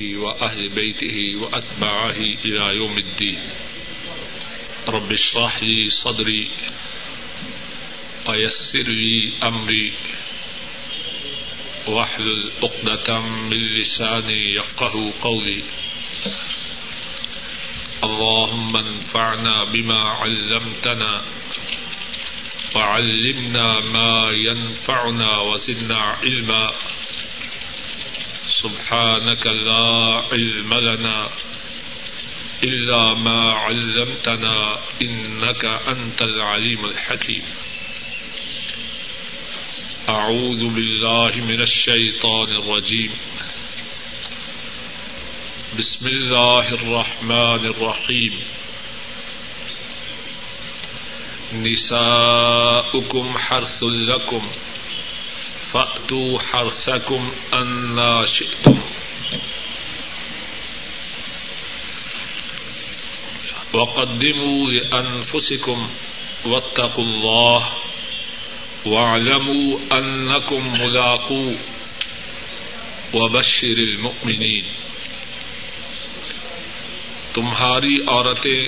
[0.00, 3.38] وأهل بيته وأتباعه إلى يوم الدين.
[4.88, 6.50] رب اشرح لي صدري
[8.28, 9.92] ويسر لي أمري
[11.86, 15.62] واحلل عقدة من لساني يفقه قولي.
[18.04, 21.24] اللهم انفعنا بما علمتنا
[22.74, 26.72] وعلمنا ما ينفعنا وزدنا علما.
[28.62, 31.28] سبحانك لا علم لنا
[32.64, 37.42] إلا ما علمتنا إنك أنت العليم الحكيم.
[40.08, 43.12] أعوذ بالله من الشيطان الرجيم.
[45.78, 48.40] بسم الله الرحمن الرحيم.
[51.52, 54.50] نساؤكم حرث لكم.
[55.76, 58.78] فأتوا حرثكم أنا شئتم.
[63.72, 65.88] وقدموا لأنفسكم
[66.44, 67.68] واتقوا الله
[68.86, 71.52] واعلموا أنكم ملاقوا
[73.14, 74.64] وبشر المؤمنين.
[77.32, 78.66] تمہاری عورتیں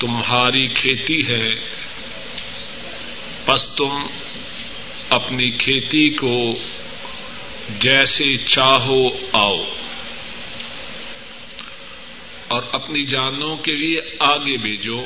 [0.00, 1.54] تمہاری کھیتی ہے
[3.44, 4.06] پس تم
[5.14, 6.50] اپنی کھیتی کو
[7.78, 9.64] جیسے چاہو آؤ۔
[12.48, 15.04] اور اپنی جانوں کے لیے آگے بھیجو۔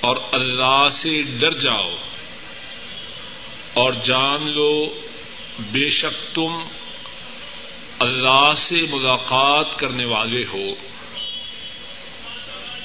[0.00, 1.90] اور اللہ سے ڈر جاؤ۔
[3.74, 5.00] اور جان لو،
[5.58, 6.58] بے شک تم
[7.98, 10.70] اللہ سے ملاقات کرنے والے ہو۔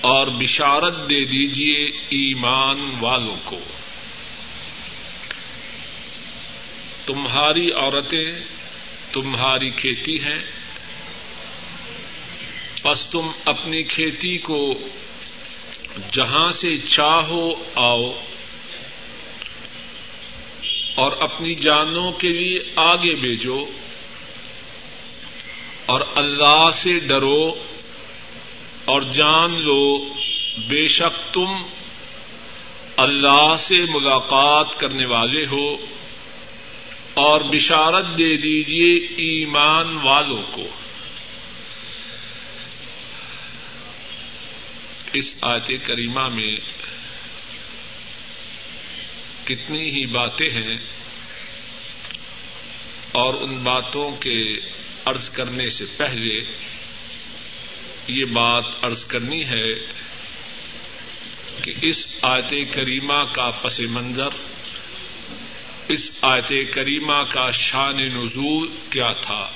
[0.02, 3.59] اور بشارت دے دیجیے ایمان والوں کو۔
[7.05, 8.39] تمہاری عورتیں
[9.13, 10.43] تمہاری کھیتی ہیں۔
[12.83, 14.73] بس تم اپنی کھیتی کو
[16.11, 18.09] جہاں سے چاہو آؤ
[20.95, 23.58] اور اپنی جانوں کے لیے آگے بھیجو
[25.86, 27.53] اور اللہ سے ڈرو
[28.86, 29.97] اور جان لو،
[30.67, 31.61] بے شک تم
[32.97, 35.75] اللہ سے ملاقات کرنے والے ہو۔
[37.13, 40.67] اور بشارت دے دیجیے ایمان والوں کو۔
[45.13, 46.55] اس آیت کریمہ میں
[49.45, 50.77] کتنی ہی باتیں ہیں
[53.11, 54.53] اور ان باتوں کے
[55.05, 56.43] عرض کرنے سے پہلے
[58.07, 59.73] یہ بات عرض کرنی ہے
[61.61, 64.52] کہ اس آیت کریمہ کا پس منظر
[65.88, 69.52] اس آیت کریمہ کا شان نزول کیا تھا؟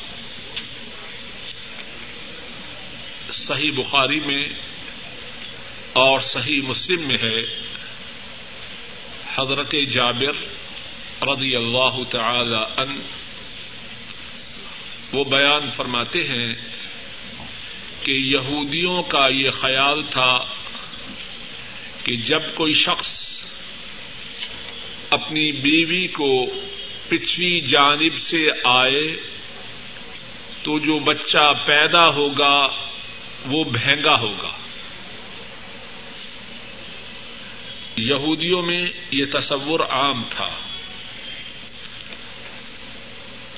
[3.30, 4.50] صحیح بخاری میں
[5.94, 7.68] اور صحیح مسلم میں ہے۔
[9.36, 10.48] حضرت جابر
[11.22, 13.02] رضی اللہ تعالی ان
[15.14, 16.56] وہ بیان فرماتے ہیں
[18.04, 20.38] کہ یہودیوں کا یہ خیال تھا
[22.04, 23.37] کہ جب کوئی شخص
[25.10, 26.46] اپنی بیوی کو
[27.10, 29.14] پچھلی جانب سے آئے
[30.64, 32.68] تو جو بچہ پیدا ہوگا
[33.46, 34.58] وہ بہنگا ہوگا۔
[37.98, 40.50] یہودیوں میں یہ تصور عام تھا۔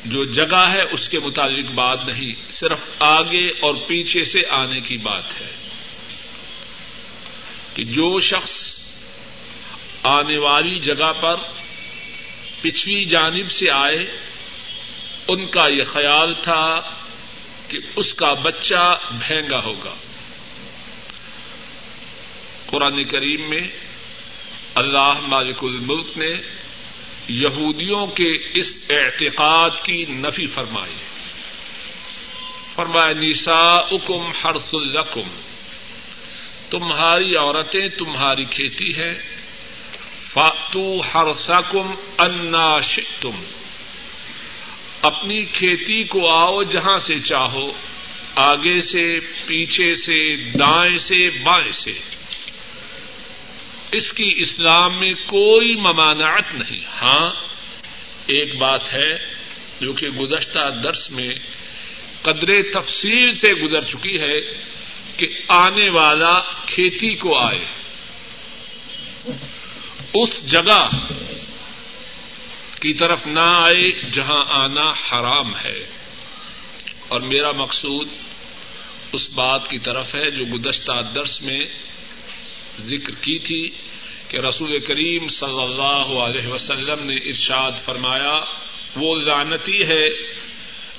[0.05, 4.97] جو جگہ ہے اس کے مطابق بات نہیں، صرف آگے اور پیچھے سے آنے کی
[4.97, 5.51] بات ہے
[7.75, 8.78] کہ جو شخص
[10.03, 11.35] آنے والی جگہ پر
[12.61, 13.97] پچھلی جانب سے آئے،
[15.27, 16.79] ان کا یہ خیال تھا
[17.67, 19.95] کہ اس کا بچہ بہنگا ہوگا۔
[22.65, 23.67] قرآن کریم میں
[24.75, 26.41] اللہ مالک الملک نے
[27.27, 30.93] یہودیوں کے اس اعتقاد کی نفی فرمائی۔
[32.67, 35.29] فرمایا نیسا اکم ہرس القم
[36.69, 39.38] تمہاری عورتیں تمہاری کھیتی ہے
[40.29, 42.77] فاتو ہر سکم انا
[43.21, 43.41] تم
[45.01, 47.71] اپنی کھیتی کو آؤ جہاں سے چاہو،
[48.35, 51.91] آگے سے، پیچھے سے، دائیں سے، بائیں سے۔
[53.91, 57.31] اس کی اسلام میں کوئی ممانعت نہیں۔ ہاں
[58.27, 59.15] ایک بات ہے
[59.79, 61.33] جو کہ گزشتہ درس میں
[62.21, 64.41] قدرے تفصیل سے گزر چکی ہے
[65.17, 67.65] کہ آنے والا کھیتی کو آئے۔
[70.13, 70.87] اس جگہ
[72.81, 75.85] کی طرف نہ آئے جہاں آنا حرام ہے۔
[77.07, 78.07] اور میرا مقصود
[79.13, 81.65] اس بات کی طرف ہے جو گزشتہ درس میں
[82.79, 83.69] ذکر کی تھی
[84.27, 88.41] کہ رسول کریم صلی اللہ علیہ وسلم نے ارشاد فرمایا،
[88.95, 90.09] وہ لانتی ہے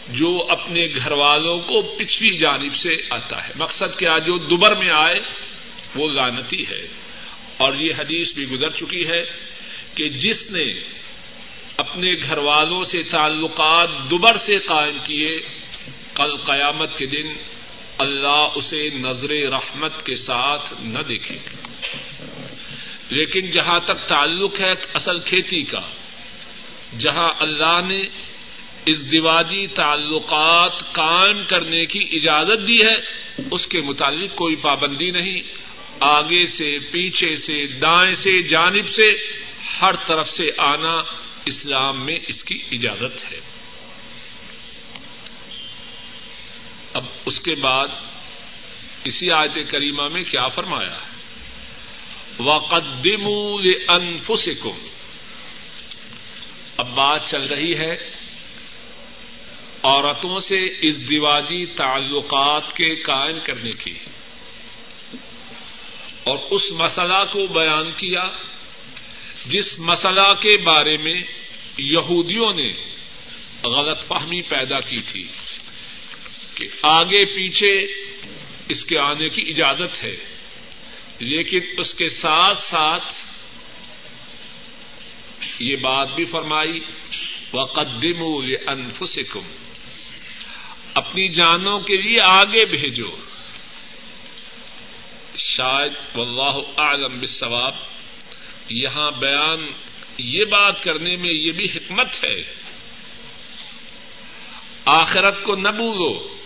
[0.08, 4.90] جو اپنے گھر والوں کو پچھلی جانب سے آتا ہے۔ مقصد کیا جو دوبر میں
[4.90, 5.20] آئے،
[5.94, 6.88] وہ لانتی ہے۔
[7.60, 9.22] اور یہ حدیث بھی گزر چکی ہے
[9.94, 10.72] کہ جس نے
[11.76, 15.40] اپنے گھر والوں سے تعلقات دوبر سے قائم کیے،
[16.14, 17.26] کل قیامت کے دن
[17.98, 21.38] اللہ اسے نظر رحمت کے ساتھ نہ دیکھے۔
[23.08, 25.80] لیکن جہاں تک تعلق ہے اصل کھیتی کا،
[26.98, 28.02] جہاں اللہ نے
[28.86, 32.96] اس دیواجی تعلقات قائم کرنے کی اجازت دی ہے،
[33.50, 35.40] اس کے متعلق کوئی پابندی نہیں۔
[36.00, 39.08] آگے سے، پیچھے سے، دائیں سے، جانب سے،
[39.82, 41.00] ہر طرف سے آنا
[41.46, 43.38] اسلام میں اس کی اجازت ہے۔
[46.94, 47.88] اب اس کے بعد
[49.04, 51.10] اسی آیت کریمہ میں کیا فرمایا ہے؟
[52.42, 53.26] وقدم
[53.88, 54.86] انفسکم
[56.76, 57.92] اب بات چل رہی ہے
[59.82, 63.98] عورتوں سے اس دیواجی تعلقات کے قائم کرنے کی۔
[66.24, 68.28] اور اس مسئلہ کو بیان کیا
[69.46, 71.22] جس مسئلہ کے بارے میں
[71.78, 72.72] یہودیوں نے
[73.64, 75.24] غلط فہمی پیدا کی تھی
[76.54, 77.72] کہ آگے پیچھے
[78.68, 80.16] اس کے آنے کی اجازت ہے،
[81.18, 83.12] لیکن اس کے ساتھ ساتھ
[85.58, 86.80] یہ بات بھی فرمائی
[87.52, 88.22] وقدم
[88.68, 89.52] انفسکم
[90.94, 93.10] اپنی جانوں کے لیے آگے بھیجو۔
[95.56, 97.74] شاید واللہ اعلم بالثواب
[98.68, 99.66] یہاں بیان
[100.18, 102.54] یہ بات کرنے میں یہ بھی حکمت ہے،
[104.84, 106.36] آخرت کو نہ بھولو۔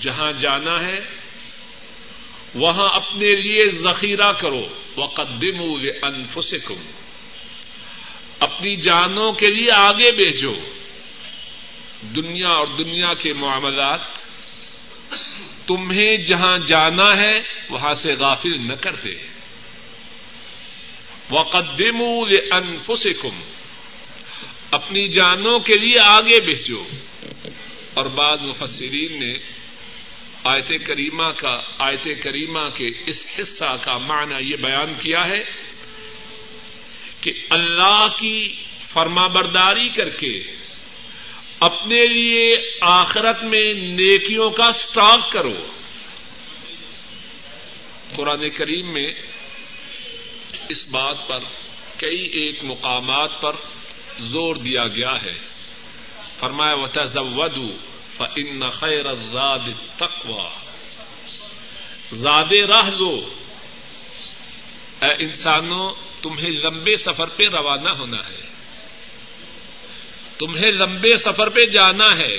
[0.00, 1.00] جہاں جانا ہے،
[2.54, 5.60] وہاں اپنے لیے ذخیرہ کرو۔ وقدم
[6.02, 6.90] انفسکم
[8.40, 10.52] اپنی جانوں کے لیے آگے بھیجو۔
[12.02, 14.00] دنیا اور دنیا کے معاملات
[15.68, 19.10] تمہیں جہاں جانا ہے، وہاں سے غافل نہ کرتے
[21.30, 22.02] وقدم
[22.52, 23.40] انفسکم
[24.70, 26.84] اپنی جانوں کے لیے آگے بھیجو۔
[27.94, 29.34] اور بعد مفسرین نے
[30.44, 35.44] آیت کریمہ کا، آیت کریمہ کے اس حصہ کا معنی یہ بیان کیا ہے
[37.20, 38.54] کہ اللہ کی
[38.88, 40.40] فرما برداری کر کے
[41.60, 45.66] اپنے لیے آخرت میں نیکیوں کا اسٹاک کرو۔
[48.16, 49.12] قرآن کریم میں
[50.68, 51.38] اس بات پر
[51.96, 53.52] کئی ایک مقامات پر
[54.18, 55.34] زور دیا گیا ہے۔
[56.36, 57.72] فرمایا و تزودو
[58.16, 60.50] فن خیر زاد تقوا
[62.10, 63.34] زاد راہ لو۔
[65.02, 65.90] اے انسانوں،
[66.22, 68.47] تمہیں لمبے سفر پہ روانہ ہونا ہے۔
[70.38, 72.38] تمہیں لمبے سفر پہ جانا ہے۔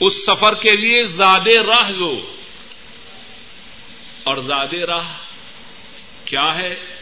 [0.00, 2.20] اس سفر کے لیے زیادہ راہ لو۔
[4.24, 5.18] اور زیادہ راہ
[6.24, 6.94] کیا ہے؟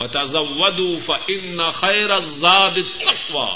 [0.00, 3.54] ودو فن خیر زاد تقوا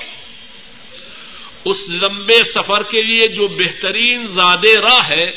[1.65, 5.31] اس لمبے سفر کے لیے جو بہترین زیادہ راہ ہے،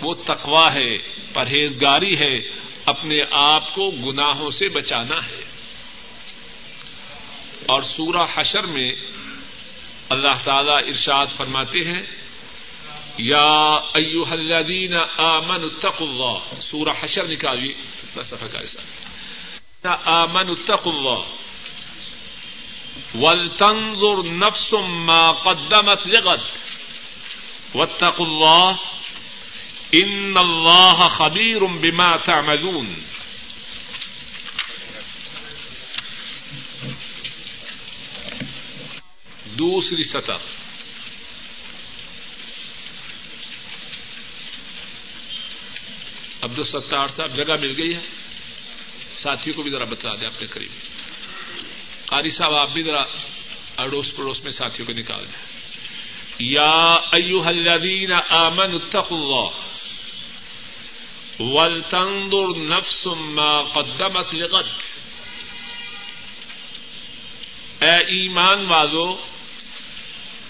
[0.00, 0.98] وہ تقوا ہے،
[1.34, 2.36] پرہیزگاری ہے،
[2.84, 5.47] اپنے آپ کو گناہوں سے بچانا ہے۔
[7.68, 8.92] اور سورہ حشر میں
[10.08, 12.02] اللہ تعالی ارشاد فرماتے ہیں،
[13.18, 18.82] یا ایو الذین آمن اتقوا اللہ۔ سورہ حشر نکالیے، کتنا صفحہ کا ایسا
[20.04, 21.24] آمن اتقوا اللہ۔
[23.26, 26.40] ولتنظر نفس ما قدمت لغد۔
[27.74, 28.72] واتقوا اللہ۔
[29.92, 32.94] ان اللہ خبیر بما تعملون۔
[39.58, 40.32] دوسری سطح۔
[46.42, 48.00] عبد الستار صاحب، جگہ مل گئی ہے۔
[49.12, 50.70] ساتھی کو بھی ذرا بتا دیں اپنے قریب۔
[52.06, 53.02] قاری صاحب، آپ بھی ذرا
[53.78, 55.58] اڑوس پڑوس میں ساتھیوں کو نکال دیں۔
[56.38, 59.68] یا ایو الذین آمن اتقوا اللہ
[61.40, 64.68] ولتنظر نفس ما قدمت لغد۔
[67.82, 69.16] اے ایمان والو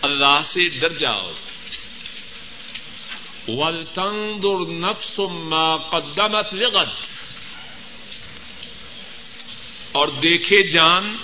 [0.02, 1.30] اللہ سے ڈر جاؤ۔
[3.48, 6.88] ولتنظر نفس ما قدمت لغد۔
[9.92, 11.16] اور دیکھے جان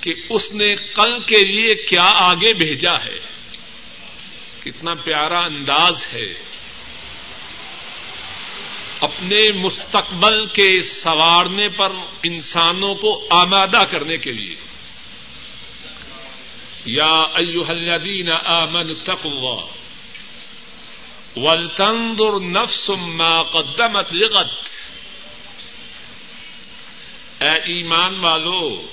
[0.00, 3.18] کہ اس نے کل کے لیے کیا آگے بھیجا ہے۔
[4.64, 6.32] کتنا پیارا انداز ہے۔
[9.00, 11.90] اپنے مستقبل کے سوارنے پر
[12.22, 14.56] انسانوں کو آمادہ کرنے کے لیے۔
[16.86, 19.76] یا ایوہ الذین آمنوا اتقوا اللہ
[21.36, 24.48] ولتنظر نفس ما قدمت لغد.
[27.42, 28.86] اے ایمان والو،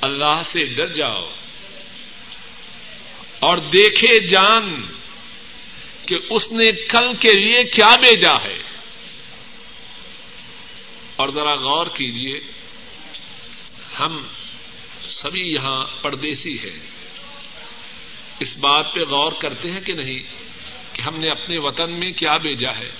[0.00, 1.28] اللہ سے ڈر جاؤ
[3.38, 4.92] اور دیکھے جان
[6.06, 8.58] کہ اس نے کل کے لیے کیا بھیجا ہے۔
[11.16, 12.40] اور ذرا غور کیجیے
[14.00, 14.26] ہم
[15.08, 16.91] سبھی یہاں پردیسی ہیں۔
[18.42, 20.22] اس بات پہ غور کرتے ہیں کہ نہیں
[20.92, 22.90] کہ ہم نے اپنے وطن میں کیا بھیجا ہے؟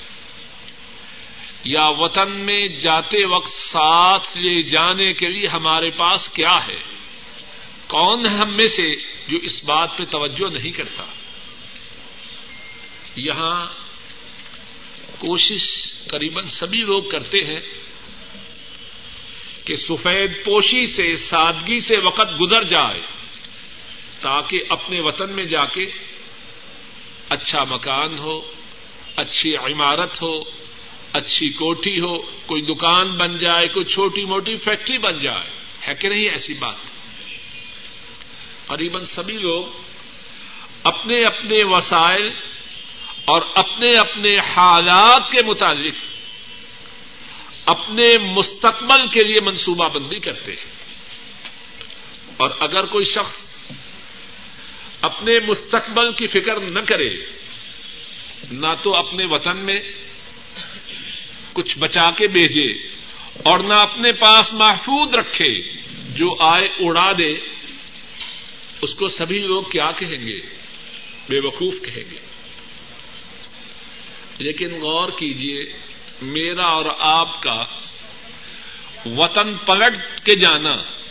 [1.64, 6.82] یا وطن میں جاتے وقت ساتھ لے جانے کے لیے ہمارے پاس کیا ہے؟
[7.86, 8.94] کون ہے ہم میں سے
[9.28, 11.04] جو اس بات پہ توجہ نہیں کرتا؟
[13.16, 13.66] یہاں
[15.18, 17.60] کوشش قریب سبھی لوگ کرتے ہیں
[19.64, 23.21] کہ سفید پوشی سے سادگی سے وقت گزر جائے۔
[24.22, 25.90] تاکہ اپنے وطن میں جا کے
[27.28, 28.40] اچھا مکان ہو،
[29.16, 30.40] اچھی عمارت ہو،
[31.12, 35.50] اچھی کوٹھی ہو، کوئی دکان بن جائے، کوئی چھوٹی موٹی فیکٹری بن جائے۔
[35.88, 36.74] ہے کہ نہیں ایسی بات؟
[38.66, 39.64] قریب سبھی لوگ
[40.84, 42.30] اپنے اپنے وسائل
[43.24, 46.12] اور اپنے اپنے حالات کے مطابق
[47.66, 50.70] اپنے مستقبل کے لیے منصوبہ بندی کرتے ہیں۔
[52.36, 53.51] اور اگر کوئی شخص
[55.02, 57.10] اپنے مستقبل کی فکر نہ کرے،
[58.50, 59.80] نہ تو اپنے وطن میں
[61.52, 62.72] کچھ بچا کے بھیجے
[63.44, 65.72] اور نہ اپنے پاس محفوظ رکھے،
[66.08, 67.30] جو آئے اڑا دے،
[68.82, 70.36] اس کو سبھی لوگ کیا کہیں گے؟
[71.28, 72.18] بے وقوف کہیں گے۔
[74.38, 75.72] لیکن غور کیجیے
[76.22, 77.64] میرا اور آپ کا
[79.06, 81.01] وطن پلٹ کے جانا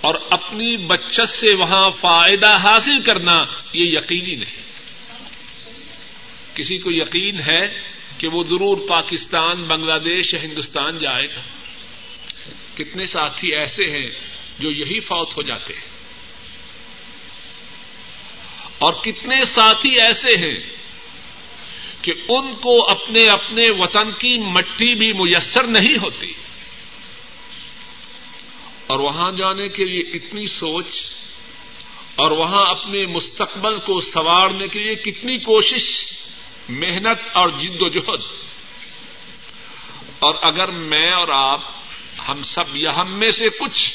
[0.00, 4.70] اور اپنی بچت سے وہاں فائدہ حاصل کرنا یہ یقینی نہیں۔
[6.54, 11.40] کسی کو یقین ہے کہ وہ ضرور پاکستان، بنگلہ دیش یا ہندوستان جائے گا۔
[12.74, 14.10] کتنے ساتھی ایسے ہیں
[14.58, 15.90] جو یہی فوت ہو جاتے ہیں۔
[18.78, 20.60] اور کتنے ساتھی ایسے ہیں
[22.02, 26.32] کہ ان کو اپنے اپنے وطن کی مٹی بھی میسر نہیں ہوتی۔
[28.90, 31.04] اور وہاں جانے کے لیے اتنی سوچ
[32.14, 36.12] اور وہاں اپنے مستقبل کو سنوارنے کے لیے کتنی کوشش،
[36.68, 38.20] محنت اور جد و جہد۔
[40.18, 41.60] اور اگر میں اور آپ،
[42.28, 43.92] ہم سب یا ہم میں سے کچھ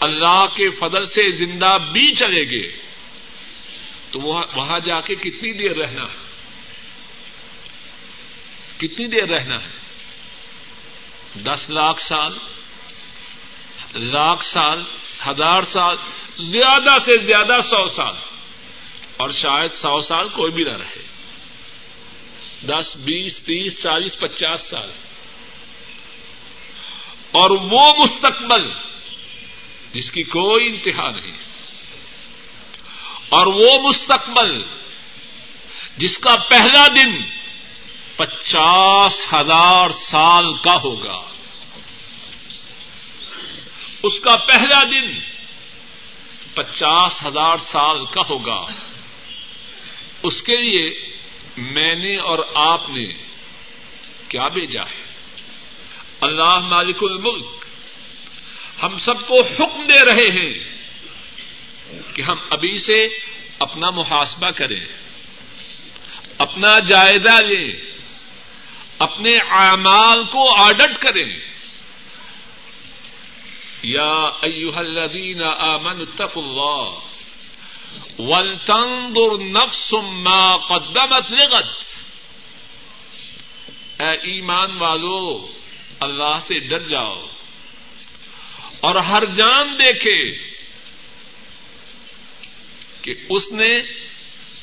[0.00, 2.76] اللہ کے فضل سے زندہ بھی چلے گے
[4.10, 6.16] تو وہاں جا کے کتنی دیر رہنا ہے؟
[8.78, 9.76] کتنی دیر رہنا ہے؟
[11.42, 12.38] دس لاکھ سال۔
[13.96, 14.82] لاکھ سال،
[15.26, 15.96] ہزار سال،
[16.36, 18.14] زیادہ سے زیادہ سو سال۔
[19.16, 21.02] اور شاید سو سال کوئی بھی نہ رہے۔
[22.66, 24.90] دس، بیس، تیس، چالیس، پچاس سال۔
[27.30, 28.70] اور وہ مستقبل
[29.92, 31.36] جس کی کوئی انتہا نہیں۔
[33.28, 34.62] اور وہ مستقبل
[35.96, 37.24] جس کا پہلا دن
[38.16, 41.35] پچاس ہزار سال کا ہوگا۔
[44.02, 45.20] اس کا پہلا دن
[46.54, 48.64] پچاس ہزار سال کا ہوگا۔
[50.22, 51.16] اس کے لیے
[51.56, 53.12] میں نے اور آپ نے
[54.28, 55.06] کیا بھیجا ہے؟
[56.20, 57.64] اللہ مالک الملک،
[58.82, 60.58] ہم سب کو حکم دے رہے ہیں
[62.14, 63.08] کہ ہم ابھی سے
[63.58, 64.86] اپنا محاسبہ کریں،
[66.38, 67.72] اپنا جائزہ لیں،
[68.98, 71.55] اپنے اعمال کو آڈٹ کریں۔
[73.82, 77.16] یا ایوہ الذین آمنوا اتقوا اللہ
[78.20, 81.66] ولتنظر نفس ما قدمت لغد.
[84.00, 85.48] اے ایمان والو،
[86.00, 87.22] اللہ سے ڈر جاؤ
[88.80, 90.30] اور ہر جان دیکھے
[93.02, 93.82] کہ اس نے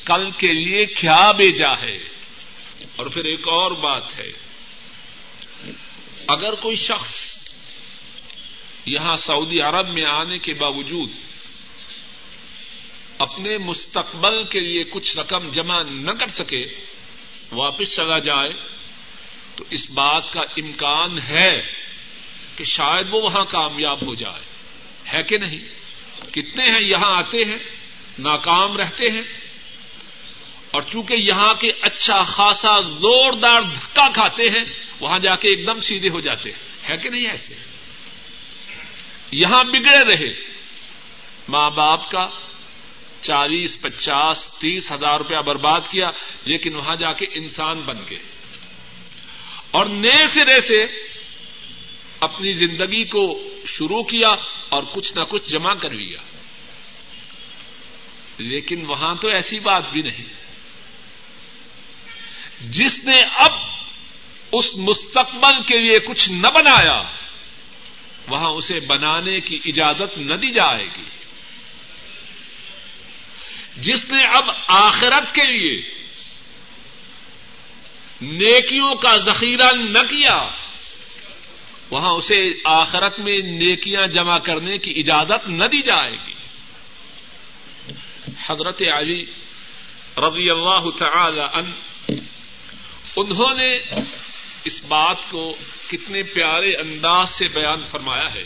[0.06, 1.98] کل کے لیے کیا بھیجا ہے۔
[2.96, 4.32] اور پھر ایک اور بات ہے،
[6.28, 7.33] اگر کوئی شخص
[8.86, 11.10] یہاں سعودی عرب میں آنے کے باوجود
[13.18, 16.66] اپنے مستقبل کے لیے کچھ رقم جمع نہ کر سکے،
[17.52, 18.54] واپس چلا جائے،
[19.56, 21.62] تو اس بات کا امکان ہے
[22.56, 24.42] کہ شاید وہ وہاں کامیاب ہو جائے۔
[25.14, 25.60] ہے کہ نہیں؟
[26.32, 27.58] کتنے ہیں؟ یہاں آتے ہیں،
[28.20, 29.24] ناکام رہتے ہیں۔
[30.72, 34.64] اور چونکہ یہاں کے اچھا خاصا زوردار دھکا کھاتے ہیں،
[35.00, 37.73] وہاں جا کے ایک دم سیدھے ہو جاتے ہیں۔ ہے کہ نہیں ایسے؟
[39.34, 40.34] یہاں بگڑے رہے۔
[41.48, 42.30] ماں باپ کا
[43.22, 46.10] چالیس، پچاس، تیس ہزار روپیہ برباد کیا،
[46.46, 48.20] لیکن وہاں جا کے انسان بن گئے۔
[49.72, 50.86] اور نئے سرے سے
[52.20, 54.30] اپنی زندگی کو شروع کیا
[54.70, 56.20] اور کچھ نہ کچھ جمع کر لیا۔
[58.38, 60.26] لیکن وہاں تو ایسی بات بھی نہیں۔
[62.60, 63.52] جس نے اب
[64.52, 67.23] اس مستقبل کے لیے کچھ نہ بنایا
[68.28, 71.04] وہاں اسے بنانے کی اجازت نہ دی جائے گی۔
[73.78, 76.04] جس نے اب آخرت کے لیے
[78.22, 80.50] نیکیوں کا ذخیرہ نہ کیا،
[81.90, 86.34] وہاں اسے آخرت میں نیکیاں جمع کرنے کی اجازت نہ دی جائے گی۔
[88.48, 89.26] حضرت علی
[90.18, 91.72] رضی اللہ تعالی ان
[93.16, 93.80] انہوں نے
[94.64, 95.56] اس بات کو
[95.88, 98.44] کتنے پیارے انداز سے بیان فرمایا ہے۔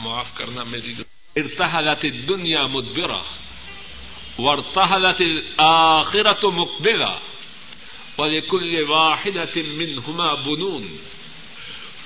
[0.00, 0.92] معاف کرنا میری
[1.36, 3.22] ارتحلت الدنیا مدبرہ
[4.38, 7.20] وارتحلت الآخرة مقبلة
[8.18, 10.98] ولكل واحدة منهما بنون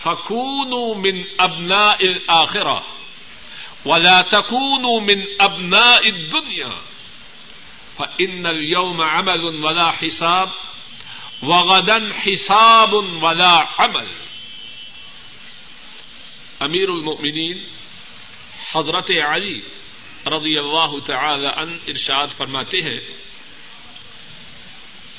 [0.02, 2.84] فكونوا من أبناء الآخرة
[3.84, 6.95] ولا تكونوا من أبناء الدنيا
[7.98, 10.48] فإن اليوم عمل ولا حساب
[11.42, 14.08] وغدا حساب ولا عمل۔
[16.60, 17.62] امیر المؤمنین
[18.72, 19.58] حضرت علی
[20.26, 23.00] رضی اللہ تعالی ان ارشاد فرماتے ہیں،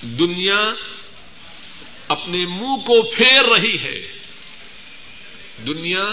[0.02, 0.62] دنیا
[2.08, 4.00] اپنے منہ کو پھیر رہی ہے،
[5.68, 6.06] دنیا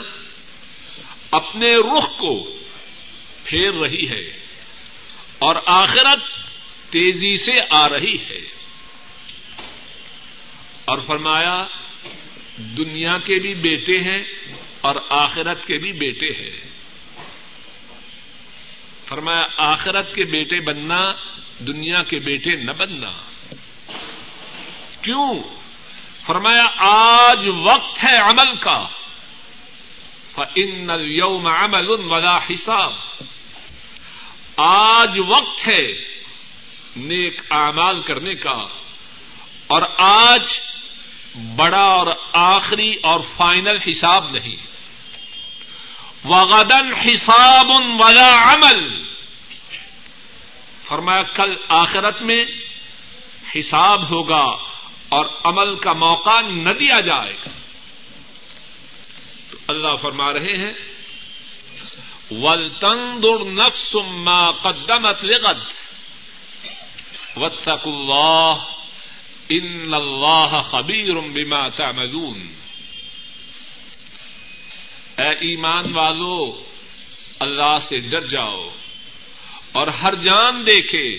[1.30, 2.34] اپنے رخ کو
[3.44, 4.22] پھیر رہی ہے،
[5.38, 6.22] اور آخرت
[6.94, 8.40] تیزی سے آ رہی ہے۔
[10.84, 11.66] اور فرمایا،
[12.56, 14.22] دنیا کے بھی بیٹے ہیں
[14.80, 16.70] اور آخرت کے بھی بیٹے ہیں۔
[19.04, 21.12] فرمایا، آخرت کے بیٹے بننا،
[21.58, 23.12] دنیا کے بیٹے نہ بننا۔
[25.02, 25.42] کیوں؟
[26.26, 28.88] فرمایا، آج وقت ہے عمل کا۔
[30.30, 32.92] فن یوم عمل ولا حساب۔
[34.56, 36.13] آج وقت ہے۔
[36.96, 38.66] نیک اعمال کرنے کا
[39.66, 40.60] اور آج
[41.56, 44.56] بڑا اور آخری اور فائنل حساب نہیں۔
[46.24, 49.02] وغدن حساب ولا عمل۔
[50.84, 52.44] فرمایا، کل آخرت میں
[53.58, 54.56] حساب ہوگا
[55.08, 57.50] اور عمل کا موقع نہ دیا جائے۔ گا
[59.50, 60.72] تو اللہ فرما رہے ہیں
[62.30, 65.83] ول تندر نفس ما قدمت لغد۔
[67.36, 68.64] واتقوا اللہ
[69.48, 72.46] ان اللہ خبیر بما تعملون
[75.18, 76.64] اے ایمان والو،
[77.40, 78.68] اللہ سے ڈر جاؤ
[79.72, 81.18] اور ہر جان دیکھے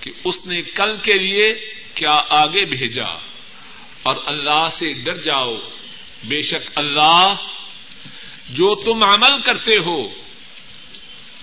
[0.00, 1.52] کہ اس نے کل کے لیے
[1.94, 3.10] کیا آگے بھیجا
[4.02, 5.54] اور اللہ سے ڈر جاؤ۔
[6.24, 7.34] بے شک اللہ
[8.50, 9.98] جو تم عمل کرتے ہو،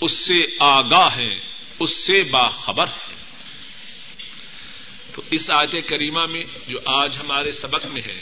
[0.01, 1.33] اس سے آگاہ ہے
[1.79, 3.10] اس سے باخبر ہے
[5.15, 8.21] تو اس آیت کریمہ میں جو آج ہمارے سبق میں ہے،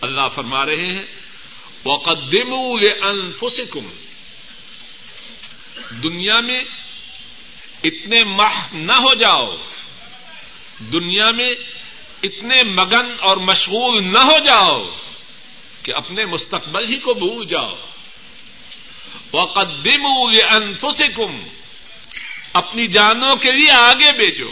[0.00, 1.04] اللہ فرما رہے ہیں،
[1.84, 3.88] وقدموا لانفسکم
[6.02, 6.64] دنیا میں
[7.84, 9.56] اتنے مح نہ ہو جاؤ،
[10.78, 11.54] دنیا میں
[12.22, 14.88] اتنے مگن اور مشغول نہ ہو جاؤ
[15.82, 17.74] کہ اپنے مستقبل ہی کو بھول جاؤ۔
[19.32, 21.40] وقدموا لانفسکم
[22.52, 24.50] اپنی جانوں کے لیے آگے بھیجو۔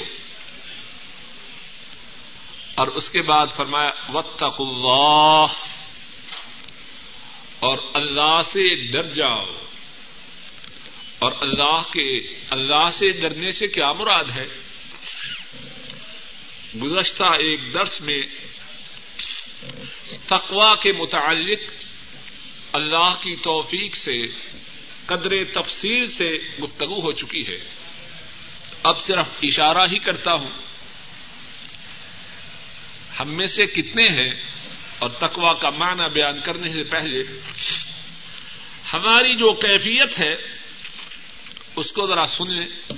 [2.79, 5.47] اور اس کے بعد فرمایا وطق اللہ
[7.61, 9.47] اور اللہ سے ڈر جاؤ۔
[11.19, 12.19] اور اللہ کے،
[12.51, 14.47] اللہ سے ڈرنے سے کیا مراد ہے؟
[16.83, 18.23] گزشتہ ایک درس میں
[20.27, 21.59] تقوا کے متعلق
[22.73, 24.27] اللہ کی توفیق سے
[25.07, 26.29] قدر تفصیل سے
[26.65, 27.59] گفتگو ہو چکی ہے۔
[28.83, 30.68] اب صرف اشارہ ہی کرتا ہوں۔
[33.21, 34.35] ہم میں سے کتنے ہیں
[34.99, 37.23] اور تقوا کا معنی بیان کرنے سے پہلے
[38.95, 40.35] ہماری جو کیفیت ہے،
[41.77, 42.93] اس کو ذرا سن لیں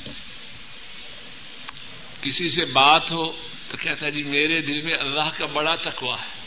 [2.22, 3.32] کسی سے بات ہو
[3.68, 6.40] تو کہتا ہے جی میرے دل میں اللہ کا بڑا تقوا ہے۔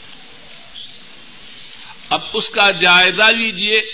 [2.10, 3.94] اب اس کا جائزہ لیجیے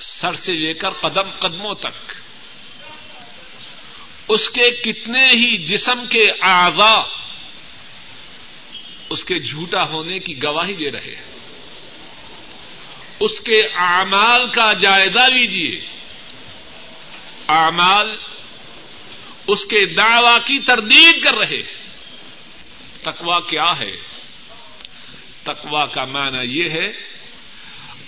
[0.00, 2.12] سر سے لے کر قدم، قدموں تک۔
[4.28, 7.21] اس کے کتنے ہی جسم کے آغا
[9.12, 11.38] اس کے جھوٹا ہونے کی گواہی دے رہے ہیں۔
[13.20, 15.86] اس کے اعمال کا جائزہ لیجیے
[17.48, 18.16] اعمال
[19.46, 21.82] اس کے دعوی کی تردید کر رہے ہیں۔
[23.02, 23.96] تکوا کیا ہے؟
[25.42, 26.86] تکوا کا معنی یہ ہے،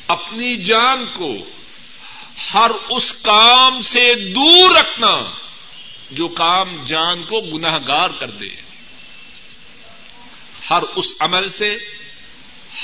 [0.09, 1.37] اپنی جان کو
[2.55, 5.35] ہر اس کام سے دور رکھنا
[6.11, 8.74] جو کام جان کو گناہ گار کر دے۔
[10.71, 11.77] ہر اس عمل سے،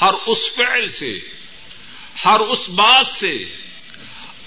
[0.03, 1.21] ہر اس فعل سے،
[2.25, 3.45] ہر اس بات سے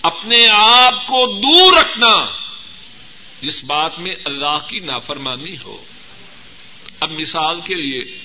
[0.01, 2.43] اپنے آپ کو دور رکھنا
[3.41, 5.83] جس بات میں اللہ کی نافرمانی ہو۔
[6.99, 8.17] اب مثال کے لیے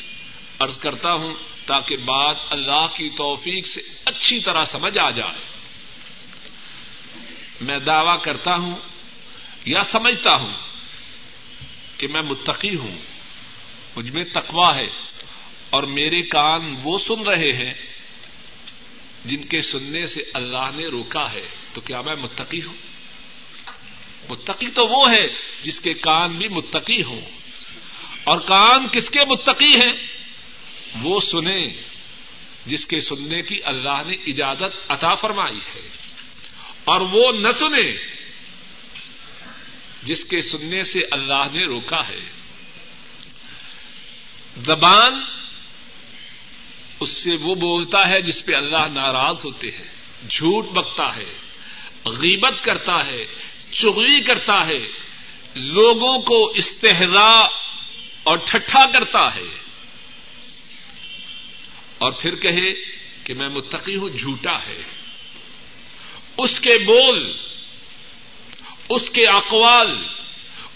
[0.61, 1.35] ارض کرتا ہوں
[1.67, 5.41] تاکہ بات اللہ کی توفیق سے اچھی طرح سمجھ آ جائے۔
[7.61, 8.77] میں دعوی کرتا ہوں
[9.65, 10.53] یا سمجھتا ہوں
[11.97, 12.99] کہ میں متقی ہوں۔
[13.99, 14.87] مجھ میں تقوا ہے
[15.71, 17.75] اور میرے کان وہ سن رہے ہیں
[19.25, 22.75] جن کے سننے سے اللہ نے روکا ہے، تو کیا میں متقی ہوں؟
[24.29, 25.29] متقی تو وہ ہے
[25.63, 27.21] جس کے کان بھی متقی ہوں۔
[28.25, 30.07] اور کان کس کے متقی ہیں؟
[31.03, 31.69] وہ سنے
[32.67, 35.89] جس کے سننے کی اللہ نے اجازت عطا فرمائی ہے۔
[36.85, 37.93] اور وہ نہ سنے
[40.03, 42.38] جس کے سننے سے اللہ نے روکا ہے۔
[44.59, 45.25] زبان
[47.01, 49.89] اس سے وہ بولتا ہے جس پہ اللہ ناراض ہوتے ہیں،
[50.31, 51.35] جھوٹ بکتا ہے،
[52.05, 53.25] غیبت کرتا ہے،
[53.73, 54.89] چغلی کرتا ہے،
[55.55, 57.41] لوگوں کو استحضا
[58.23, 59.59] اور ٹھٹھا کرتا ہے۔
[61.99, 62.73] اور پھر کہے
[63.25, 64.83] کہ میں متقی ہوں، جھوٹا ہے۔
[66.37, 67.37] اس کے بول،
[68.89, 70.07] اس کے اقوال،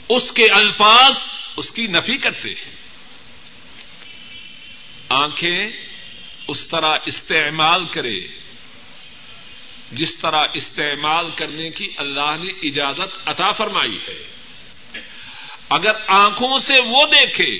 [0.08, 1.18] اس کے الفاظ
[1.56, 2.81] اس کی نفی کرتے ہیں۔
[5.12, 5.68] آنکھیں
[6.48, 8.20] اس طرح استعمال کرے،
[9.92, 14.24] جس طرح استعمال کرنے کی اللہ نے اجازت عطا فرمائی ہے۔
[15.68, 17.58] اگر آنکھوں سے وہ دیکھے،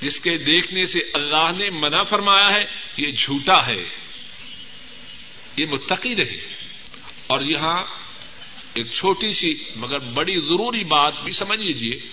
[0.00, 2.64] جس کے دیکھنے سے اللہ نے منع فرمایا ہے،
[2.96, 3.84] یہ جھوٹا ہے۔
[5.56, 6.54] یہ متقی رہے
[7.26, 7.84] اور یہاں
[8.74, 12.08] ایک چھوٹی سی مگر بڑی ضروری بات بھی سمجھ لیجیے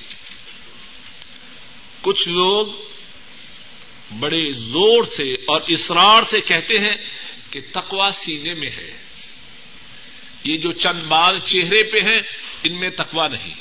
[2.01, 2.92] کچھ لوگ
[4.19, 6.95] بڑے زور سے اور اسرار سے کہتے ہیں
[7.51, 8.97] کہ تکوا سینے میں ہے۔
[10.43, 12.21] یہ جو چند بال چہرے پہ ہیں،
[12.63, 13.53] ان میں تکوا نہیں۔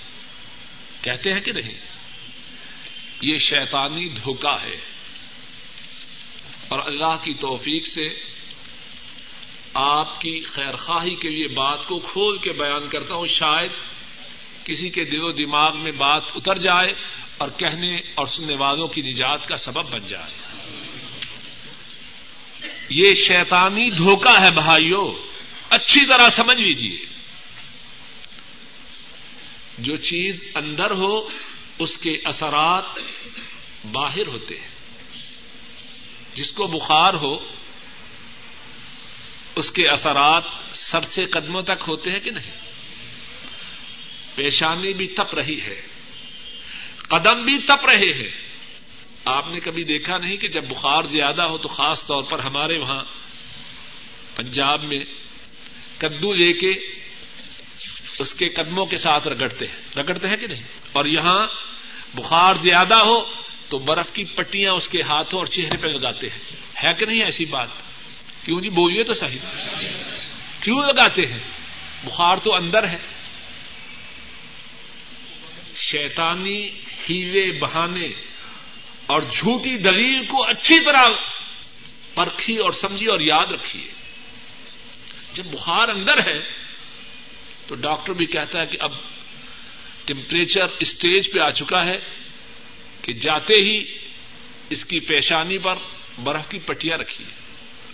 [1.03, 1.79] کہتے ہیں کہ نہیں؟
[3.23, 4.77] یہ شیطانی دھوکا ہے۔
[6.69, 8.09] اور اللہ کی توفیق سے
[9.75, 13.71] آپ کی خیر خواہی کے لیے بات کو کھول کے بیان کرتا ہوں۔ شاید
[14.65, 16.95] کسی کے دل و دماغ میں بات اتر جائے
[17.43, 20.35] اور کہنے اور سننے والوں کی نجات کا سبب بن جائے۔
[22.89, 25.29] یہ شیطانی دھوکا ہے بھائیوں
[25.71, 27.07] اچھی طرح سمجھ لیجیے
[29.79, 31.29] جو چیز اندر ہو،
[31.79, 32.85] اس کے اثرات
[33.93, 34.69] باہر ہوتے ہیں۔
[36.35, 37.35] جس کو بخار ہو،
[39.57, 42.61] اس کے اثرات سر سے قدموں تک ہوتے ہیں کہ نہیں؟
[44.35, 45.92] پیشانی بھی تپ رہی ہے۔
[47.13, 48.29] قدم بھی تپ رہے ہیں۔
[49.25, 52.79] آپ نے کبھی دیکھا نہیں کہ جب بخار زیادہ ہو تو خاص طور پر ہمارے
[52.79, 53.05] وہاں
[54.37, 55.05] پنجاب میں
[55.99, 56.71] کدو لے کے
[58.19, 61.47] اس کے قدموں کے ساتھ رگڑتے ہیں۔ رگڑتے ہیں کہ نہیں؟ اور یہاں
[62.15, 63.25] بخار زیادہ ہو
[63.69, 67.23] تو برف کی پٹیاں اس کے ہاتھوں اور چہرے پہ لگاتے ہیں۔ ہے کہ نہیں
[67.23, 67.69] ایسی بات؟
[68.45, 69.39] کیوں جی؟ بولیے تو صحیح۔
[70.61, 71.39] کیوں لگاتے ہیں؟
[72.05, 72.99] بخار تو اندر ہے۔
[75.77, 78.09] شیطانی ہیوے بہانے
[79.07, 81.09] اور جھوٹی دلیل کو اچھی طرح
[82.15, 83.91] پرکھی اور سمجھی اور یاد رکھیے۔
[85.33, 86.39] جب بخار اندر ہے
[87.67, 88.93] تو ڈاکٹر بھی کہتا ہے کہ اب
[90.05, 91.99] ٹیمپریچر اسٹیج پہ آ چکا ہے
[93.03, 93.85] کہ جاتے ہی
[94.71, 95.75] اس کی پیشانی پر
[96.23, 97.27] برف کی پٹیاں رکھیے۔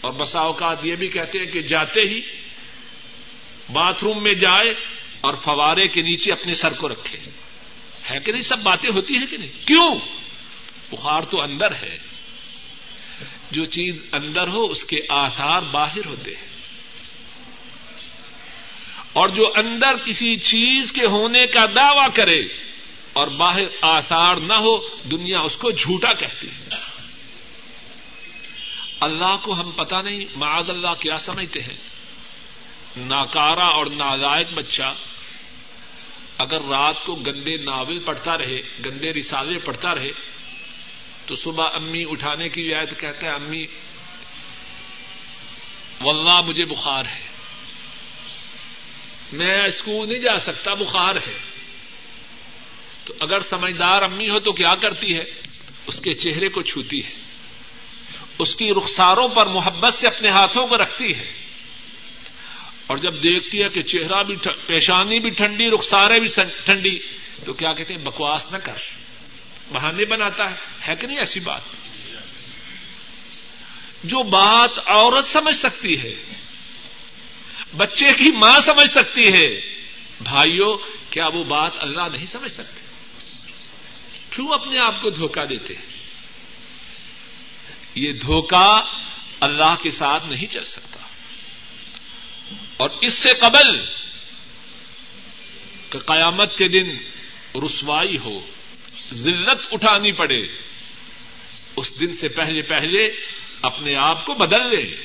[0.01, 2.21] اور بسا اوقات یہ بھی کہتے ہیں کہ جاتے ہی
[3.73, 4.71] باتھ روم میں جائے
[5.21, 7.19] اور فوارے کے نیچے اپنے سر کو رکھے۔
[8.11, 9.99] ہے کہ نہیں؟ سب باتیں ہوتی ہیں کہ نہیں؟ کیوں؟
[10.91, 11.99] بخار تو اندر ہے۔
[13.51, 16.49] جو چیز اندر ہو، اس کے آثار باہر ہوتے ہیں۔
[19.13, 22.43] اور جو اندر کسی چیز کے ہونے کا دعوی کرے
[23.13, 26.69] اور باہر آثار نہ ہو، دنیا اس کو جھوٹا کہتی ہے۔
[29.01, 31.77] اللہ کو ہم پتہ نہیں، معاذ اللہ کیا سمجھتے ہیں؟
[32.97, 34.95] ناکارا اور نالائق بچہ
[36.39, 40.11] اگر رات کو گندے ناول پڑھتا رہے، گندے رسالے پڑھتا رہے،
[41.27, 43.67] تو صبح امی اٹھانے کی رعایت کہتا ہے، امی،
[46.01, 47.29] واللہ مجھے بخار ہے۔
[49.33, 51.39] میں اسکول نہیں جا سکتا، بخار ہے۔
[53.05, 55.25] تو اگر سمجھدار امی ہو تو کیا کرتی ہے؟
[55.87, 57.11] اس کے چہرے کو چھوتی ہے۔
[58.39, 61.48] اس کی رخساروں پر محبت سے اپنے ہاتھوں کو رکھتی ہے۔
[62.89, 66.29] اور جب دیکھتی ہے کہ چہرہ بھی پیشانی بھی ٹھنڈی، رخسارے بھی
[66.65, 66.99] ٹھنڈی،
[67.45, 68.73] تو کیا کہتے ہیں؟ بکواس نہ کر۔
[69.73, 70.57] بہانے بناتا ہے۔
[70.89, 71.61] ہے کہ نہیں ایسی بات؟
[74.05, 76.15] جو بات عورت سمجھ سکتی ہے،
[77.77, 79.61] بچے کی ماں سمجھ سکتی ہے
[80.21, 80.79] بھائیوں
[81.11, 82.81] کیا وہ بات اللہ نہیں سمجھ سکتے؟
[84.31, 85.75] کیوں اپنے آپ کو دھوکہ دیتے؟
[87.95, 88.81] یہ دھوکہ
[89.41, 90.98] اللہ کے ساتھ نہیں چل سکتا۔
[92.79, 93.85] اور اس سے قبل
[95.91, 96.91] کہ قیامت کے دن
[97.65, 98.47] رسوائی ہو،
[99.13, 100.43] ذلت اٹھانی پڑے،
[101.77, 103.13] اس دن سے پہلے پہلے
[103.63, 104.97] اپنے آپ کو بدل لے۔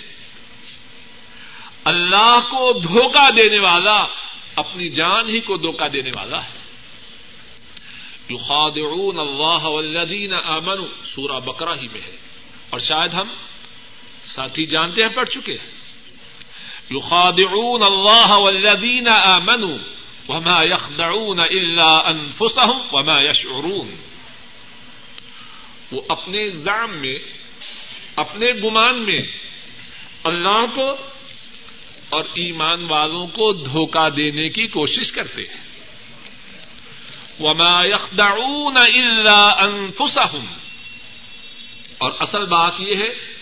[1.83, 4.05] اللہ کو دھوکہ دینے والا،
[4.55, 6.59] اپنی جان ہی کو دھوکہ دینے والا ہے۔
[8.29, 12.15] یخادعون اللہ والذین آمنوا، سورہ بقرہ ہی میں ہے۔
[12.69, 13.33] اور شاید ہم
[14.23, 15.82] ساتھی جانتے ہیں، پڑھ چکے ہیں۔
[16.89, 19.77] یخادعون اللہ والذین آمنوا
[20.27, 23.95] وما يخدعون الا انفسهم وما يشعرون
[25.91, 27.19] وہ اپنے زام میں،
[28.15, 29.21] اپنے گمان میں
[30.23, 30.91] اللہ کو
[32.09, 35.63] اور ایمان والوں کو دھوکہ دینے کی کوشش کرتے ہیں۔
[37.39, 40.45] وما يخدعون الا انفسهم
[41.97, 43.32] اور اصل بات یہ ہے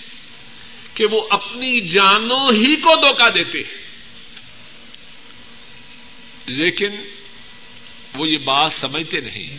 [0.94, 3.82] کہ وہ اپنی جانوں ہی کو دھوکہ دیتے ہیں۔
[6.46, 6.90] لیکن
[8.16, 9.58] وہ یہ بات سمجھتے نہیں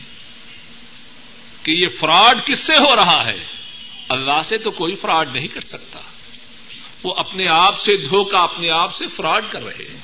[1.63, 3.47] کہ یہ فراڈ کس سے ہو رہا ہے۔
[4.09, 6.01] اللہ سے تو کوئی فراڈ نہیں کر سکتا۔
[7.03, 10.01] وہ اپنے آپ سے دھوکا اپنے آپ سے فراڈ کر رہے ہیں۔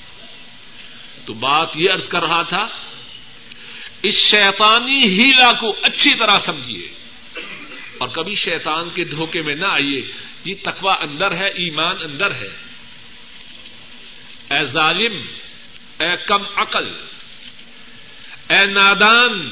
[1.25, 2.67] تو بات یہ ارض کر رہا تھا،
[4.03, 6.89] اس شیطانی ہیلا کو اچھی طرح سمجھیے۔
[7.99, 10.13] اور کبھی شیطان کے دھوکے میں نہ آئیے۔
[10.49, 12.49] یہ تقوا اندر ہے، ایمان اندر ہے۔
[14.51, 15.17] اے ظالم،
[15.99, 16.89] اے کم عقل،
[18.49, 19.51] اے نادان،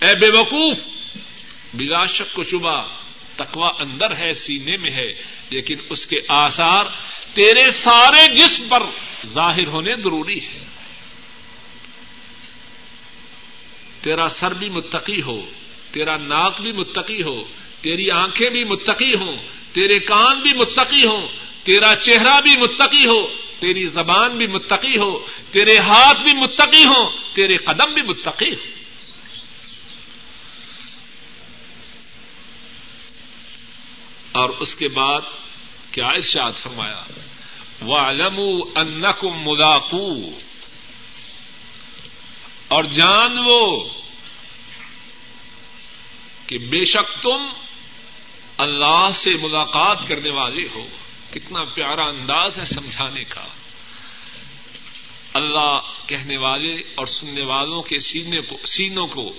[0.00, 0.78] اے بے وقوف،
[1.74, 2.86] بلا شک و شبہ
[3.36, 5.12] تقوا اندر ہے، سینے میں ہے،
[5.50, 6.84] لیکن اس کے آثار
[7.34, 8.82] تیرے سارے جسم پر
[9.26, 10.64] ظاہر ہونے ضروری ہے
[14.00, 15.50] تیرا سر بھی متقی ہو،
[15.92, 17.42] تیرا ناک بھی متقی ہو،
[17.80, 21.26] تیری آنکھیں بھی متقی ہوں تیرے کان بھی متقی ہوں،
[21.64, 23.26] تیرا چہرہ بھی متقی ہو،
[23.60, 25.18] تیری زبان بھی متقی ہو،
[25.50, 28.64] تیرے ہاتھ بھی متقی ہوں، تیرے قدم بھی متقی ہو
[34.32, 35.20] اور اس کے بعد
[35.92, 37.04] کیا ارشاد فرمایا؟
[37.86, 40.30] وَعْلَمُوا أَنَّكُمْ مُلَاقُو
[42.68, 43.88] اور جان وہ
[46.46, 47.46] کہ بے شک تم
[48.58, 50.84] اللہ سے ملاقات کرنے والے ہو،
[51.30, 53.46] کتنا پیارا انداز ہے سمجھانے کا۔
[55.34, 59.32] اللہ کہنے والے اور سننے والوں کے سینے کو، سینوں کو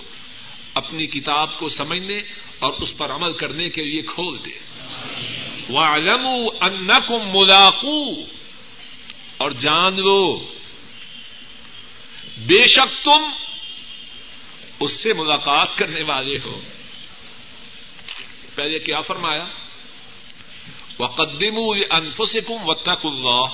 [0.73, 2.17] اپنی کتاب کو سمجھنے
[2.59, 4.59] اور اس پر عمل کرنے کے لیے کھول دے۔
[5.69, 8.21] وَعْلَمُوا أَنَّكُمْ مُلَاقُو۔
[9.37, 10.35] اور جان لو،
[12.37, 13.29] بے شک تم
[14.79, 16.76] اس سے ملاقات کرنے والے ہو۔
[18.57, 19.45] پہلے کیا فرمایا؟
[20.99, 21.57] وقدم
[21.91, 23.45] انفسکم وتق اللہ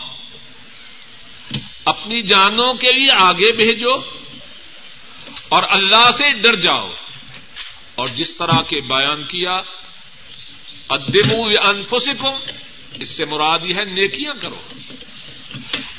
[1.85, 3.95] اپنی جانوں کے لیے آگے بھیجو
[5.49, 6.89] اور اللہ سے ڈر جاؤ۔
[7.95, 9.61] اور جس طرح کے بیان کیا
[10.87, 12.31] قدم انفسکم
[12.93, 14.59] اس سے مراد یہ ہے نیکیاں کرو۔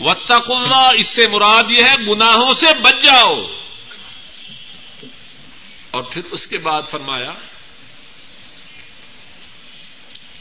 [0.01, 3.35] وتق اللہ اس سے مراد یہ ہے گناہوں سے بچ جاؤ۔
[5.91, 7.33] اور پھر اس کے بعد فرمایا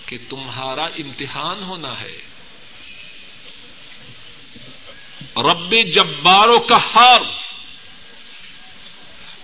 [0.05, 2.21] کہ تمہارا امتحان ہونا ہے۔
[5.37, 7.21] رب جبارو کا ہار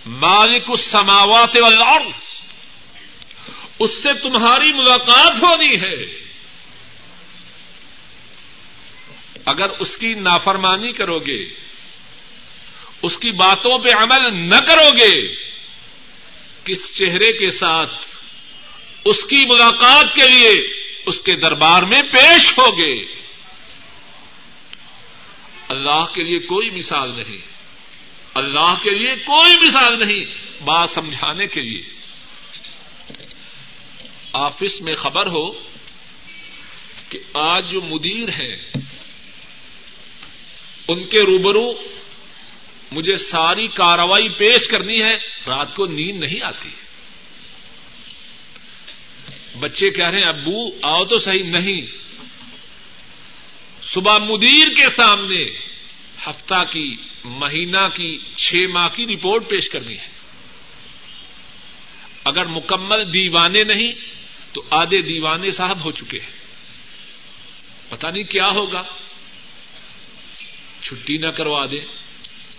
[0.06, 2.44] مالک السماوات والارض،
[3.80, 6.30] اس سے تمہاری ملاقات ہونی ہے۔
[9.46, 11.54] اگر اس کی نافرمانی کرو گے
[13.02, 15.36] اس کی باتوں پہ عمل نہ کرو گے
[16.64, 18.19] کس چہرے کے ساتھ
[19.10, 20.52] اس کی ملاقات کے لیے
[21.06, 23.06] اس کے دربار میں پیش ہو گئے
[25.68, 27.38] اللہ کے لیے کوئی مثال نہیں۔
[28.34, 30.26] اللہ کے لیے کوئی مثال نہیں۔
[30.64, 31.82] بات سمجھانے کے لیے۔
[34.34, 35.52] آفس میں خبر ہو
[37.10, 38.56] کہ آج جو مدیر ہیں،
[40.88, 41.72] ان کے روبرو
[42.92, 45.18] مجھے ساری کاروائی پیش کرنی ہے۔
[45.48, 46.89] رات کو نیند نہیں آتی۔ ہے
[49.60, 51.82] بچے کہہ رہے ہیں؟ ابو، آؤ تو صحیح، نہیں۔
[53.84, 55.46] صبح مدیر کے سامنے
[56.30, 60.08] ہفتہ کی، مہینہ کی، چھ ماہ کی رپورٹ پیش کرنی ہے۔
[62.24, 63.94] اگر مکمل دیوانے نہیں،
[64.54, 66.40] تو آدھے دیوانے صاحب ہو چکے ہیں۔
[67.90, 68.84] پتا نہیں کیا ہوگا۔
[70.82, 71.80] چھٹی نہ کروا دے،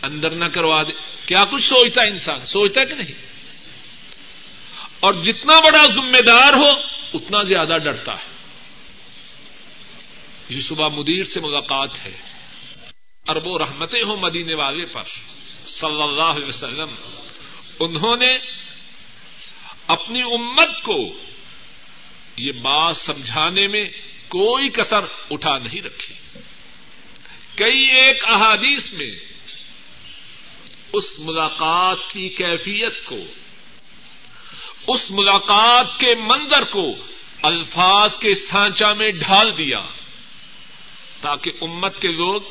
[0.02, 0.92] اندر نہ کروا دے۔
[1.26, 3.29] کیا کچھ سوچتا ہے انسان؟ سوچتا ہے کہ نہیں؟
[5.00, 6.68] اور جتنا بڑا ذمہ دار ہو،
[7.14, 8.26] اتنا زیادہ ڈرتا ہے۔
[10.48, 12.20] یہ صبح مدیر سے ملاقات ہے۔
[13.28, 15.02] ارب و رحمتیں ہوں مدینے والے پر۔
[15.66, 16.88] صلی اللہ علیہ وسلم۔
[17.80, 18.38] انہوں نے
[19.86, 20.98] اپنی امت کو
[22.36, 23.84] یہ بات سمجھانے میں
[24.28, 24.98] کوئی کسر
[25.30, 26.14] اٹھا نہیں رکھی۔
[27.54, 29.10] کئی ایک احادیث میں
[30.92, 33.16] اس ملاقات کی کیفیت کو
[34.86, 36.94] اس ملاقات کے منظر کو
[37.42, 39.80] الفاظ کے سانچا میں ڈھال دیا
[41.20, 42.42] تاکہ امت کے لوگ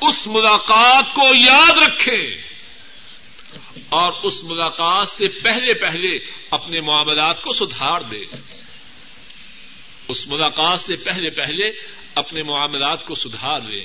[0.00, 2.50] اس ملاقات کو یاد رکھیں
[3.88, 6.18] اور اس ملاقات سے پہلے پہلے
[6.50, 8.24] اپنے معاملات کو سدھار دے
[10.08, 11.72] اس ملاقات سے پہلے پہلے
[12.14, 13.84] اپنے معاملات کو سدھار دے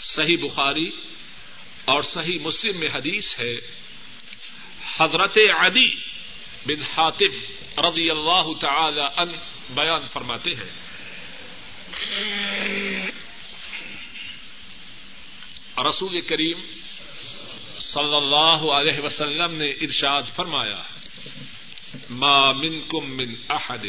[0.00, 0.90] صحیح بخاری
[1.84, 3.79] اور صحیح مسلم میں حدیث ہے۔
[4.96, 5.94] حضرت عدی
[6.66, 7.32] بن حاطب
[7.78, 9.32] رضی اللہ تعالی ان
[9.70, 10.90] بیان فرماتے ہیں۔
[15.88, 16.58] رسول کریم
[17.78, 20.82] صلی اللہ علیہ وسلم نے ارشاد فرمایا،
[22.10, 23.86] ما منکم من احد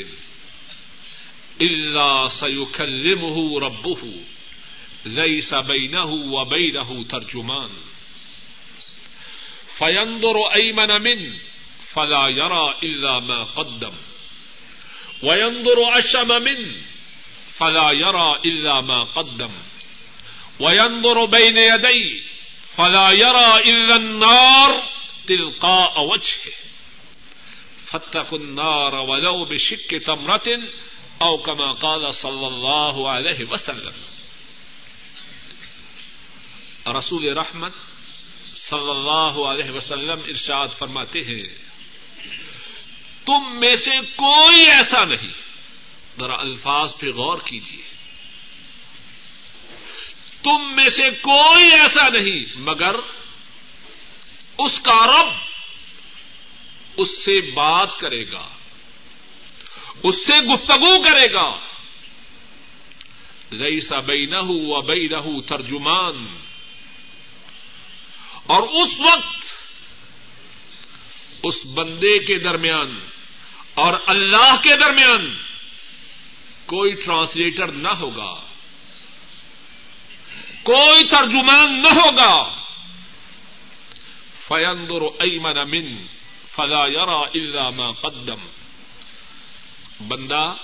[1.60, 4.08] الا سيكلمه ربه
[5.06, 7.91] ليس بينه وبينه ترجمان.
[9.82, 11.34] فينظر ايمن من
[11.80, 13.94] فلا يرى الا ما قدم
[15.24, 16.82] وينظر اشم من
[17.48, 19.52] فلا يرى الا ما قدم
[20.60, 22.22] وينظر بين يديه
[22.62, 24.84] فلا يرى الا النار
[25.28, 26.54] تلقاء وجهه
[27.86, 30.60] فاتقوا النار ولو بشك تمرة
[31.22, 33.94] او كما قال صلى الله عليه وسلم
[36.88, 37.74] رسول رحمت
[38.56, 41.56] صلی اللہ علیہ وسلم ارشاد فرماتے ہیں،
[43.26, 45.34] تم میں سے کوئی ایسا نہیں۔
[46.20, 47.84] ذرا الفاظ پہ غور کیجیے
[50.44, 52.96] تم میں سے کوئی ایسا نہیں، مگر
[54.58, 55.30] اس کا رب
[56.98, 58.48] اس سے بات کرے گا۔
[60.04, 61.60] اس سے گفتگو کرے گا۔
[63.52, 66.41] رئی سا بئی نہ ہو بئی رہ ترجمان۔
[68.48, 69.46] اور اس وقت
[71.44, 73.00] اس بندے کے درمیان
[73.74, 75.42] اور اللہ کے درمیان
[76.66, 78.42] کوئی ٹرانسلیٹر نہ ہوگا،
[80.64, 82.62] کوئی ترجمان نہ ہوگا۔
[84.34, 86.06] فیندر ایمن امن
[86.46, 88.48] فلا یرا الا ما قدم۔
[90.08, 90.56] بندہ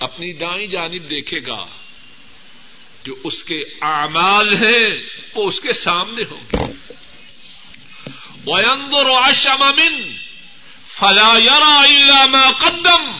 [0.00, 1.66] اپنی دائیں جانب دیکھے گا۔
[3.04, 5.02] جو اس کے اعمال ہیں
[5.34, 6.92] وہ اس کے سامنے ہوں گے۔
[8.46, 9.70] ویندر آشم
[10.86, 13.16] فلا یرا الا ما قدم۔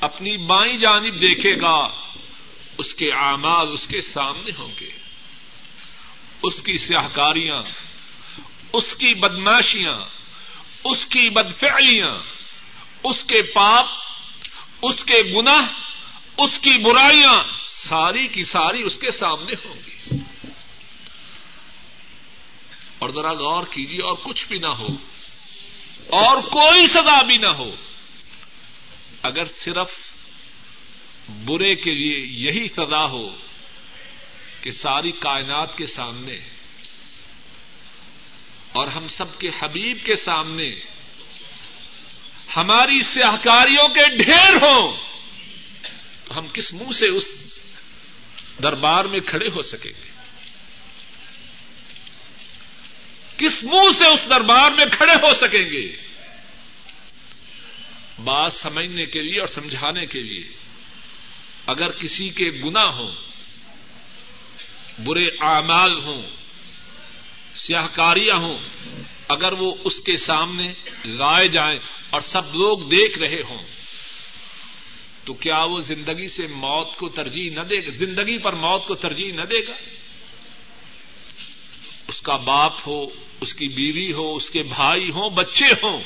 [0.00, 1.88] اپنی بائیں جانب دیکھے گا،
[2.78, 4.90] اس کے اعمال اس کے سامنے ہوں گے۔
[6.42, 7.62] اس کی سیاہکاریاں،
[8.72, 10.20] اس کی بدماشیاں
[10.84, 12.18] اس کی بدفعلیاں،
[13.04, 13.86] اس کے پاپ،
[14.82, 15.89] اس کے گناہ
[16.42, 20.16] اس کی برائیاں ساری کی ساری اس کے سامنے ہوں گی۔
[22.98, 24.86] اور ذرا غور کیجیے اور کچھ بھی نہ ہو،
[26.10, 27.70] اور کوئی سزا بھی نہ ہو،
[29.22, 29.98] اگر صرف
[31.28, 33.28] برے کے لیے یہی سزا ہو
[34.62, 36.36] کہ ساری کائنات کے سامنے
[38.72, 40.74] اور ہم سب کے حبیب کے سامنے
[42.56, 45.09] ہماری سیاہکاریوں کے ڈھیر ہوں۔
[46.36, 47.58] ہم کس منہ سے اس
[48.62, 50.10] دربار میں کھڑے ہو سکیں گے؟
[53.36, 55.96] کس منہ سے اس دربار میں کھڑے ہو سکیں گے؟
[58.24, 60.50] بات سمجھنے کے لیے اور سمجھانے کے لیے،
[61.66, 63.12] اگر کسی کے گنا ہوں،
[65.04, 66.22] برے اعمال ہوں،
[67.54, 68.58] سیاہ کاریاں ہوں،
[69.28, 70.72] اگر وہ اس کے سامنے
[71.04, 71.78] لائے جائیں
[72.10, 73.79] اور سب لوگ دیکھ رہے ہوں
[75.24, 78.94] تو کیا وہ زندگی سے موت کو ترجیح نہ دے گا؟ زندگی پر موت کو
[78.94, 79.74] ترجیح نہ دے گا؟
[82.08, 83.06] اس کا باپ ہو،
[83.40, 86.02] اس کی بیوی ہو، اس کے بھائی ہوں، بچے ہوں،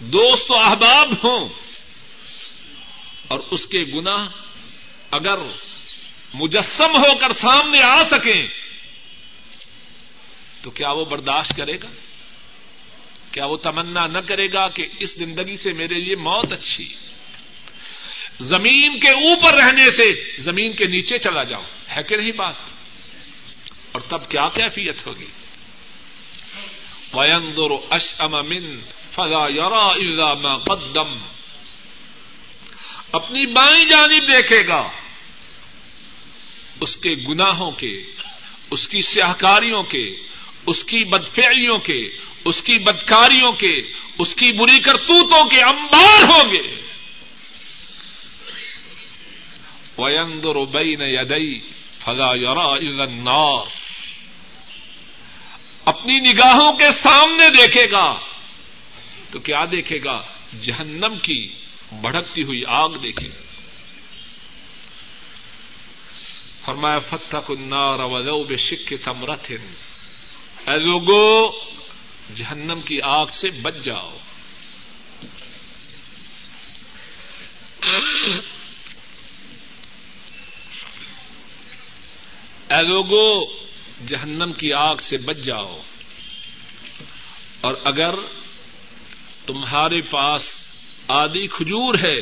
[0.00, 1.48] دوست و احباب ہوں،
[3.28, 4.16] اور اس کے گنا
[5.10, 5.38] اگر
[6.34, 8.46] مجسم ہو کر سامنے آ سکیں،
[10.62, 11.88] تو کیا وہ برداشت کرے گا؟
[13.30, 16.94] کیا وہ تمنا نہ کرے گا کہ اس زندگی سے میرے لیے موت اچھی
[18.40, 21.62] زمین کے اوپر رہنے سے زمین کے نیچے چلا جاؤ۔
[21.96, 22.54] ہے کہ نہیں بات؟
[23.92, 25.26] اور تب کیا کیفیت ہوگی؟
[27.12, 28.80] ویندر اش امن
[29.10, 31.18] فضا یورا قدم۔
[33.12, 34.86] اپنی بائیں جانب دیکھے گا۔
[36.80, 38.02] اس کے گناہوں کے،
[38.70, 40.16] اس کی سیاہکاریوں کے،
[40.66, 42.08] اس کی بدفعیوں کے،
[42.44, 43.80] اس کی بدکاریوں کے،
[44.18, 46.89] اس کی بری کرتوتوں کے امبار ہوں گے۔
[49.98, 51.60] ویندر بین یدئی
[51.98, 53.66] فضا یورا النار۔
[55.84, 58.20] اپنی نگاہوں کے سامنے دیکھے گا۔
[59.30, 60.22] تو کیا دیکھے گا؟
[60.60, 61.54] جہنم کی
[61.92, 63.42] بھڑکتی ہوئی آگ دیکھے گا۔
[66.64, 69.52] فرمایا فتح النار ولو بشک تمرتھ
[70.68, 71.48] اے لوگو،
[72.34, 74.16] جہنم کی آگ سے بچ جاؤ۔
[82.70, 83.44] اے لوگو،
[84.06, 85.80] جہنم کی آگ سے بچ جاؤ۔
[87.60, 88.14] اور اگر
[89.46, 90.52] تمہارے پاس
[91.08, 92.20] آدھی کھجور ہے،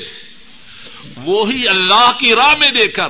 [1.17, 3.09] وہی اللہ کی راہ میں دے کر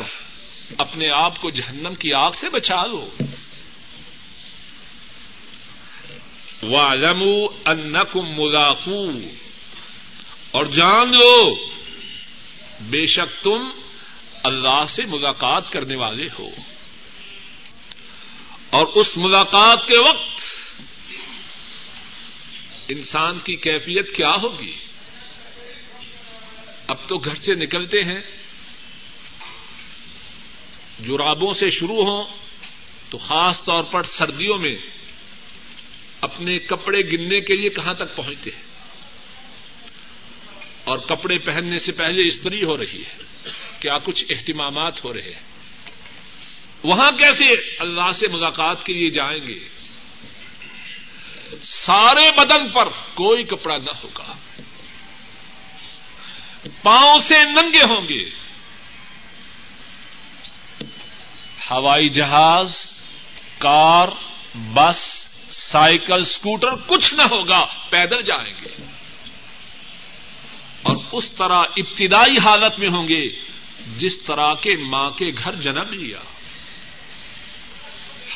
[0.78, 3.08] اپنے آپ کو جہنم کی آگ سے بچا لو
[6.62, 7.22] والم
[7.66, 9.10] انکم ملاقو
[10.50, 11.54] اور جان لو،
[12.80, 13.68] بے شک تم
[14.42, 16.50] اللہ سے ملاقات کرنے والے ہو۔
[18.70, 20.40] اور اس ملاقات کے وقت
[22.88, 24.76] انسان کی کیفیت کیا ہوگی؟
[26.86, 28.20] اب تو گھر سے نکلتے ہیں۔
[31.00, 32.24] جرابوں سے شروع ہوں
[33.10, 34.76] تو خاص طور پر سردیوں میں
[36.20, 38.62] اپنے کپڑے گننے کے لیے کہاں تک پہنچتے ہیں؟
[40.84, 43.22] اور کپڑے پہننے سے پہلے استری ہو رہی ہے۔
[43.80, 45.57] کیا کچھ اہتمامات ہو رہے ہیں؟
[46.84, 47.44] وہاں کیسے
[47.78, 49.68] اللہ سے ملاقات کے لیے جائیں گے؟
[51.62, 54.34] سارے بدن پر کوئی کپڑا نہ ہوگا۔
[56.82, 58.24] پاؤں سے ننگے ہوں گے۔
[61.70, 62.72] ہوائی جہاز،
[63.58, 64.08] کار،
[64.54, 68.82] بس، سائیکل اسکوٹر کچھ نہ ہوگا، پیدل جائیں گے۔
[70.82, 73.28] اور اس طرح ابتدائی حالت میں ہوں گے،
[73.96, 76.18] جس طرح کے ماں کے گھر جنم لیا۔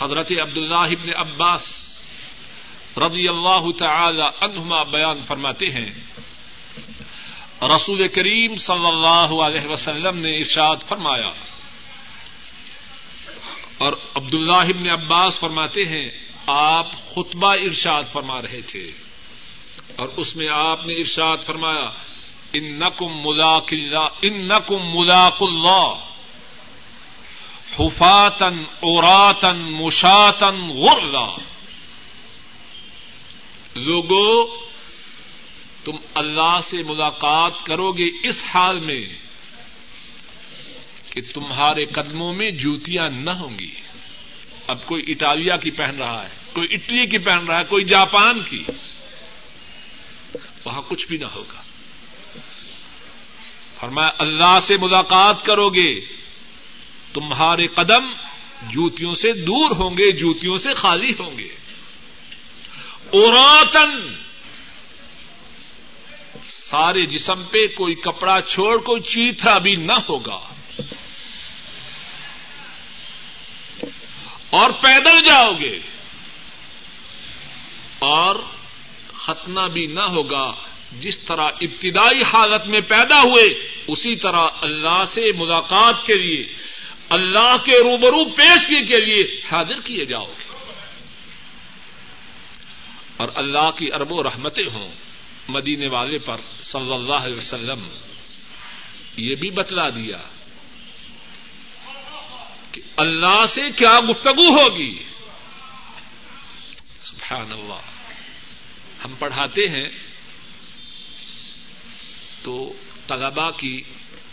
[0.03, 1.93] حضرت عبداللہ ابن عباس
[2.97, 5.91] رضی اللہ تعالی عنہما بیان فرماتے ہیں۔
[7.77, 11.31] رسول کریم صلی اللہ علیہ وسلم نے ارشاد فرمایا۔
[13.79, 16.11] اور عبداللہ ابن عباس فرماتے ہیں،
[16.47, 18.93] آپ خطبہ ارشاد فرما رہے تھے۔
[19.97, 21.91] اور اس میں آپ نے ارشاد فرمایا
[22.53, 23.75] ان نقم ملاق
[24.23, 26.12] ان نقم ملاق اللہ۔
[27.81, 31.37] حفاتن اوراتن مشاتن غرلا
[33.75, 34.45] لوگو،
[35.85, 39.09] تم اللہ سے ملاقات کرو گے اس حال میں
[41.11, 43.75] کہ تمہارے قدموں میں جوتیاں نہ ہوں گی۔
[44.67, 48.41] اب کوئی اٹالیا کی پہن رہا ہے، کوئی اٹلی کی پہن رہا ہے، کوئی جاپان
[48.41, 48.65] کی۔
[50.65, 51.63] وہاں کچھ بھی نہ ہوگا۔
[53.81, 56.22] اور میں اللہ سے ملاقات کرو گے۔
[57.15, 58.13] تمہارے قدم
[58.63, 61.49] جوتیوں سے دور ہوں گے، جوتیوں سے خالی ہوں گے۔
[63.13, 64.15] اوراتن
[66.51, 70.39] سارے جسم پہ کوئی کپڑا چھوڑ، کوئی چیتھا بھی نہ ہوگا۔
[74.51, 75.79] اور پیدل جاؤ گے۔
[77.99, 78.37] اور
[79.13, 80.53] ختنہ بھی نہ ہوگا۔
[80.93, 86.72] جس طرح ابتدائی حالت میں پیدا ہوئے، اسی طرح اللہ سے ملاقات کے لیے
[87.13, 90.53] اللہ کے روبرو پیشگی کے لیے حاضر کیے جاؤ گے۔
[93.17, 94.93] اور اللہ کی ارب و رحمتیں ہوں
[95.49, 97.89] مدینے والے پر صلی اللہ علیہ وسلم،
[99.17, 100.19] یہ بھی بتلا دیا
[102.73, 104.99] کہ اللہ سے کیا گفتگو ہوگی۔
[107.03, 107.81] سبحان اللہ
[109.05, 109.89] ہم پڑھاتے ہیں
[112.43, 112.73] تو
[113.09, 113.83] طلبا کی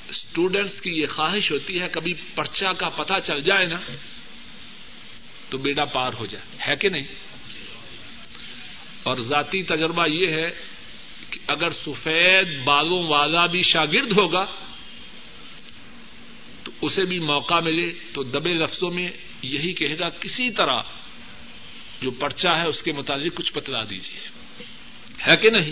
[0.10, 3.80] اسٹوڈینٹس کی یہ خواہش ہوتی ہے، کبھی پرچا کا پتہ چل جائے نا،
[5.50, 7.08] تو بیڑا پار ہو جائے۔ ہے کہ نہیں؟
[9.04, 10.50] اور ذاتی تجربہ یہ ہے
[11.30, 14.46] کہ اگر سفید بالوں والا بھی شاگرد ہوگا،
[16.64, 19.08] تو اسے بھی موقع ملے۔ تو دبے لفظوں میں
[19.42, 20.82] یہی کہے گا، کسی طرح
[22.02, 24.30] جو پرچا ہے، اس کے متعلق کچھ بتلا دیجیے
[25.28, 25.72] ہے کہ نہیں؟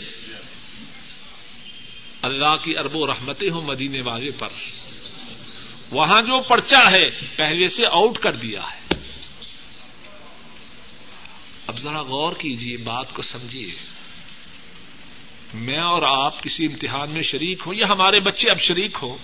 [2.27, 4.47] اللہ کی ارب و رحمتیں ہوں مدینے والے پر۔
[5.91, 8.95] وہاں جو پرچا ہے، پہلے سے آؤٹ کر دیا ہے۔
[11.67, 13.71] اب ذرا غور کیجیے بات کو سمجھیے
[15.53, 19.17] میں اور آپ کسی امتحان میں شریک ہوں یا ہمارے بچے اب شریک ہوں۔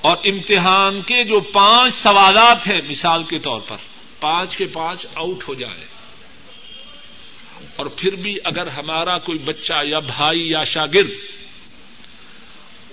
[0.00, 3.76] اور امتحان کے جو پانچ سوالات ہیں، مثال کے طور پر،
[4.20, 5.99] پانچ کے پانچ آؤٹ ہو جائے۔
[7.76, 11.10] اور پھر بھی اگر ہمارا کوئی بچہ یا بھائی یا شاگرد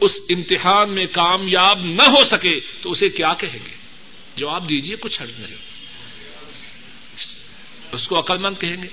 [0.01, 3.76] اس امتحان میں کامیاب نہ ہو سکے تو اسے کیا کہیں گے؟
[4.36, 5.55] جواب دیجیے کچھ حرض نہیں
[7.91, 8.88] اس کو عقل مند کہیں گے؟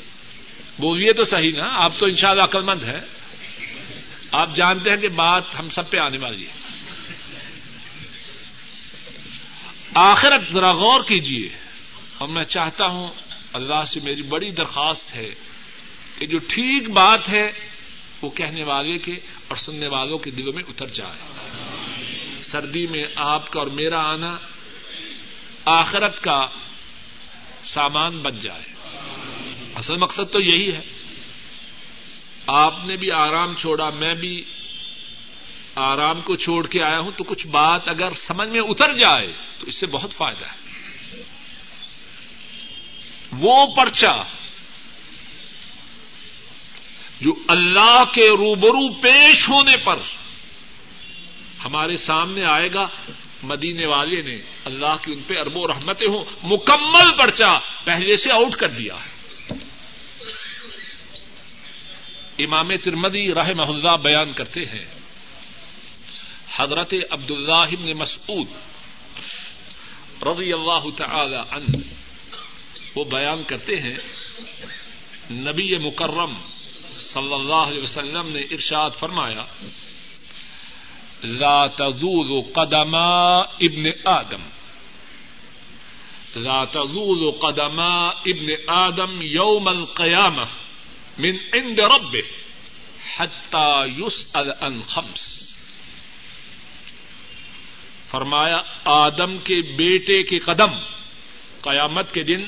[0.78, 3.00] بولیے تو صحیح نا، آپ تو انشاءاللہ شاء عقل مند ہے
[4.32, 6.52] آپ جانتے ہیں کہ بات ہم سب پہ آنے والی ہے۔
[9.94, 11.48] آخرت ذرا غور کیجیے
[12.18, 13.08] اور میں چاہتا ہوں
[13.52, 15.34] اللہ سے میری بڑی درخواست ہے۔
[16.24, 17.52] کہ جو ٹھیک بات ہے
[18.22, 19.12] وہ کہنے والے کے
[19.48, 21.18] اور سننے والوں کے دلوں میں اتر جائے۔
[22.36, 24.36] سردی میں آپ کا اور میرا آنا
[25.64, 26.46] آخرت کا
[27.62, 28.64] سامان بن جائے۔
[29.74, 30.80] اصل مقصد تو یہی ہے۔
[32.46, 34.44] آپ نے بھی آرام چھوڑا، میں بھی
[35.74, 39.66] آرام کو چھوڑ کے آیا ہوں، تو کچھ بات اگر سمجھ میں اتر جائے تو
[39.66, 40.64] اس سے بہت فائدہ ہے۔
[43.32, 44.43] وہ پرچا
[47.20, 49.98] جو اللہ کے روبرو پیش ہونے پر
[51.64, 52.86] ہمارے سامنے آئے گا،
[53.42, 57.52] مدینے والے نے اللہ کی ان پہ ارب و رحمتیں ہوں، مکمل پرچا
[57.84, 59.12] پہلے سے آؤٹ کر دیا ہے۔
[62.38, 64.86] امام ترمدی رہ محلہ بیان کرتے ہیں،
[66.56, 68.48] حضرت عبد اللہ مسعود
[70.22, 71.76] رضی اللہ تعالی عنہ
[72.94, 73.96] وہ بیان کرتے ہیں،
[75.30, 76.34] نبی مکرم
[77.14, 79.44] صلی اللہ علیہ وسلم نے ارشاد فرمایا،
[81.22, 84.42] لا تزول قدما ابن آدم.
[86.36, 90.44] لا تزول قدما ابن آدم یوم القیامہ
[91.18, 92.26] من عند ربه
[93.16, 95.54] حتى يسأل عن خمس.
[98.10, 100.74] فرمایا، آدم کے بیٹے کے قدم
[101.60, 102.42] قیامت کے دن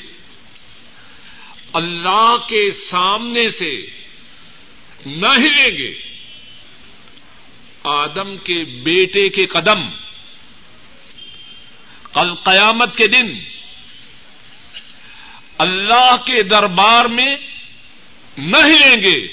[1.72, 3.72] اللہ کے سامنے سے
[5.06, 6.16] نہ ہلیں گے۔
[7.84, 9.88] آدم کے بیٹے کے قدم۔
[12.14, 13.38] کل قیامت کے دن
[15.58, 17.36] اللہ کے دربار میں
[18.38, 19.28] نہ ہلیں گے۔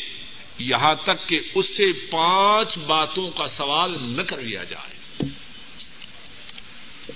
[0.57, 5.25] یہاں تک کہ اس سے پانچ باتوں کا سوال نہ کر لیا جائے۔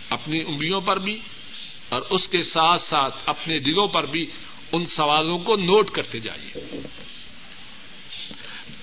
[0.09, 1.19] اپنی انگلیوں پر بھی
[1.89, 4.25] اور اس کے ساتھ ساتھ اپنے دلوں پر بھی
[4.71, 6.81] ان سوالوں کو نوٹ کرتے جائیے۔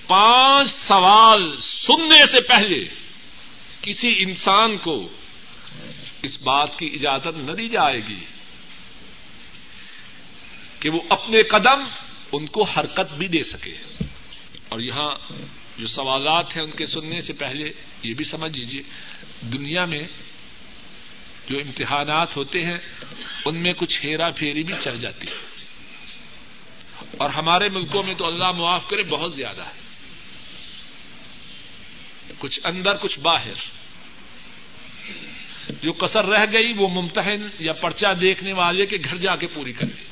[0.07, 2.85] پانچ سوال سننے سے پہلے
[3.81, 5.09] کسی انسان کو
[6.21, 8.25] اس بات کی اجازت نہ دی جائے گی
[10.79, 11.83] کہ وہ اپنے قدم
[12.31, 13.75] ان کو حرکت بھی دے سکے۔
[14.69, 15.15] اور یہاں
[15.77, 17.69] جو سوالات ہیں ان کے سننے سے پہلے
[18.03, 18.81] یہ بھی سمجھ لیجیے
[19.41, 20.03] دنیا میں
[21.49, 22.77] جو امتحانات ہوتے ہیں،
[23.45, 25.35] ان میں کچھ ہیرا پھیری بھی چل جاتی ہے۔
[27.17, 29.84] اور ہمارے ملکوں میں تو اللہ معاف کرے بہت زیادہ ہے۔
[32.39, 33.85] کچھ اندر، کچھ باہر۔
[35.81, 39.71] جو کسر رہ گئی، وہ ممتحن یا پرچہ دیکھنے والے کے گھر جا کے پوری
[39.71, 40.03] کر لی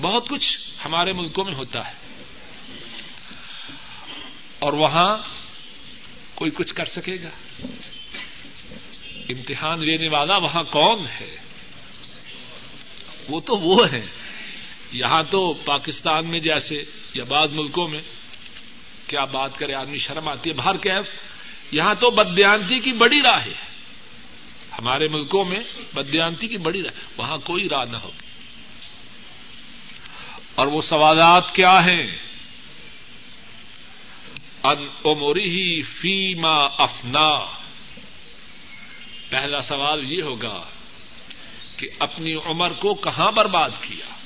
[0.00, 1.92] بہت کچھ ہمارے ملکوں میں ہوتا ہے۔
[4.58, 5.18] اور وہاں
[6.34, 7.30] کوئی کچھ کر سکے گا۔
[9.28, 11.36] امتحان لینے والا وہاں کون ہے؟
[13.28, 14.06] وہ تو وہ ہے۔
[14.92, 16.74] یہاں تو پاکستان میں جیسے
[17.14, 18.00] یا بعض ملکوں میں
[19.08, 21.06] کیا بات کرے آدمی شرم آتی ہے؟ باہر کیف؟
[21.72, 23.54] یہاں تو بدیانتی کی بڑی راہ ہے۔
[24.78, 25.60] ہمارے ملکوں میں
[25.94, 28.28] بدیانتی کی بڑی راہ وہاں کوئی راہ نہ ہوگی۔
[30.54, 32.06] اور وہ سوالات کیا ہیں؟
[34.62, 37.58] ان عمری ہی فیما افنا۔
[39.30, 40.64] پہلا سوال یہ ہوگا
[41.76, 44.17] کہ اپنی عمر کو کہاں برباد کیا؟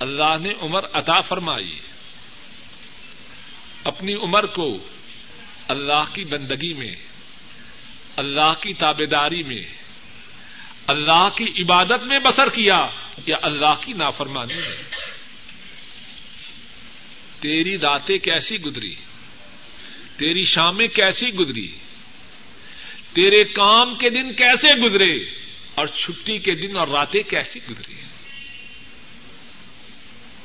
[0.00, 1.78] اللہ نے عمر عطا فرمائی۔
[3.84, 4.78] اپنی عمر کو
[5.68, 6.94] اللہ کی بندگی میں،
[8.16, 9.62] اللہ کی تابے داری میں،
[10.86, 12.86] اللہ کی عبادت میں بسر کیا
[13.26, 14.82] یا اللہ کی نافرمانی میں۔
[17.40, 18.94] تیری راتیں کیسی گزری؟
[20.16, 21.76] تیری شامیں کیسی گزری؟
[23.12, 25.14] تیرے کام کے دن کیسے گزرے؟
[25.74, 27.94] اور چھٹی کے دن اور راتیں کیسی گزری؟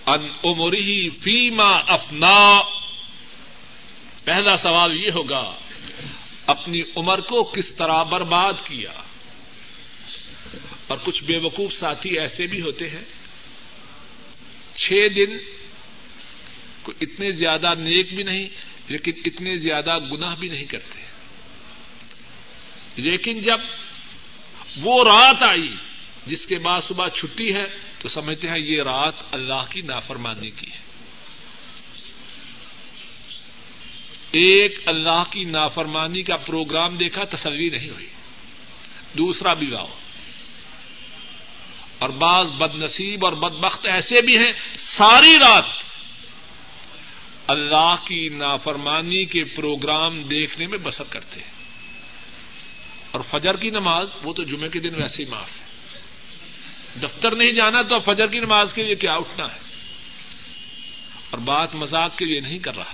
[0.08, 2.60] ان عمری فیما افنا
[4.24, 5.54] پہلا سوال یہ ہوگا،
[6.48, 8.92] اپنی عمر کو کس طرح برباد کیا؟
[10.88, 13.04] اور کچھ بے وقوف ساتھی ایسے بھی ہوتے ہیں،
[14.76, 15.38] چھ دن
[16.82, 18.50] کو اتنے زیادہ نیک بھی نہیں،
[18.88, 21.06] لیکن اتنے زیادہ گناہ بھی نہیں کرتے۔
[22.96, 23.60] لیکن جب
[24.78, 25.76] وہ رات آئی،
[26.26, 27.66] جس کے بعد صبح چھٹی ہے
[28.00, 30.86] تو سمجھتے ہیں یہ رات اللہ کی نافرمانی کی ہے۔
[34.32, 38.08] ایک اللہ کی نافرمانی کا پروگرام دیکھا تسلی نہیں ہوئی۔
[39.18, 39.88] دوسرا بھی گاؤ
[42.00, 45.66] اور بعض بد نصیب اور بدبخت ایسے بھی ہیں ساری رات
[47.48, 51.52] اللہ کی نافرمانی کے پروگرام دیکھنے میں بسر کرتے ہیں۔
[53.12, 55.75] اور فجر کی نماز وہ تو جمعے کے دن ویسے ہی معاف ہے۔
[57.02, 59.60] دفتر نہیں جانا تو فجر کی نماز کے لیے کیا اٹھنا ہے؟
[61.30, 62.94] اور بات مذاق کے لیے نہیں کر رہا۔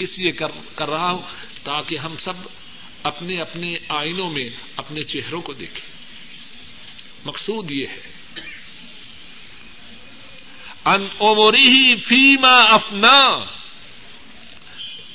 [0.00, 0.32] اس لیے
[0.74, 1.22] کر رہا ہوں
[1.64, 2.32] تاکہ ہم سب
[3.02, 5.92] اپنے اپنے آئینوں میں اپنے چہروں کو دیکھیں۔
[7.24, 8.00] مقصود یہ ہے۔
[10.84, 13.44] ان عمری ہی فیما افنا،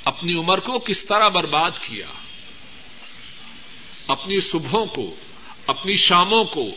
[0.06, 2.08] اپنی عمر کو کس طرح برباد کیا؟
[4.08, 5.16] اپنی صبحوں کو،
[5.68, 6.68] اپنی شاموں کو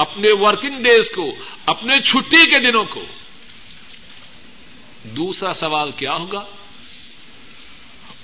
[0.00, 1.32] اپنے ورکنگ ڈیز کو،
[1.66, 3.04] اپنے چھٹی کے دنوں کو۔
[5.04, 6.44] دوسرا سوال کیا ہوگا؟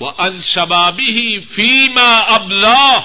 [0.01, 2.99] وہ ان شبابی ہی فیما ابلا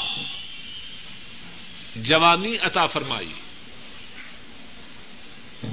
[1.96, 3.34] جوانی عطا فرمائی۔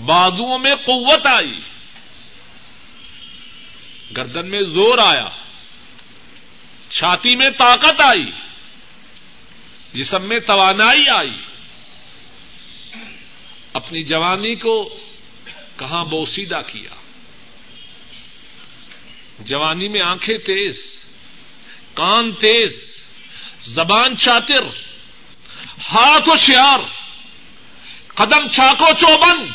[0.04, 1.60] بادو میں قوت آئی۔
[4.16, 5.28] گردن میں زور آیا۔
[6.88, 8.30] چھاتی میں طاقت آئی۔
[9.92, 11.47] جسم میں توانائی آئی۔
[13.78, 14.96] اپنی جوانی کو
[15.76, 16.94] کہاں بوسیدہ کیا؟
[19.38, 21.02] جوانی میں آنکھیں تیز،
[21.94, 23.00] کان تیز،
[23.62, 24.66] زبان چاتر،
[25.92, 26.78] ہاتھ و شیار
[28.06, 29.50] قدم چھاکو چوبند۔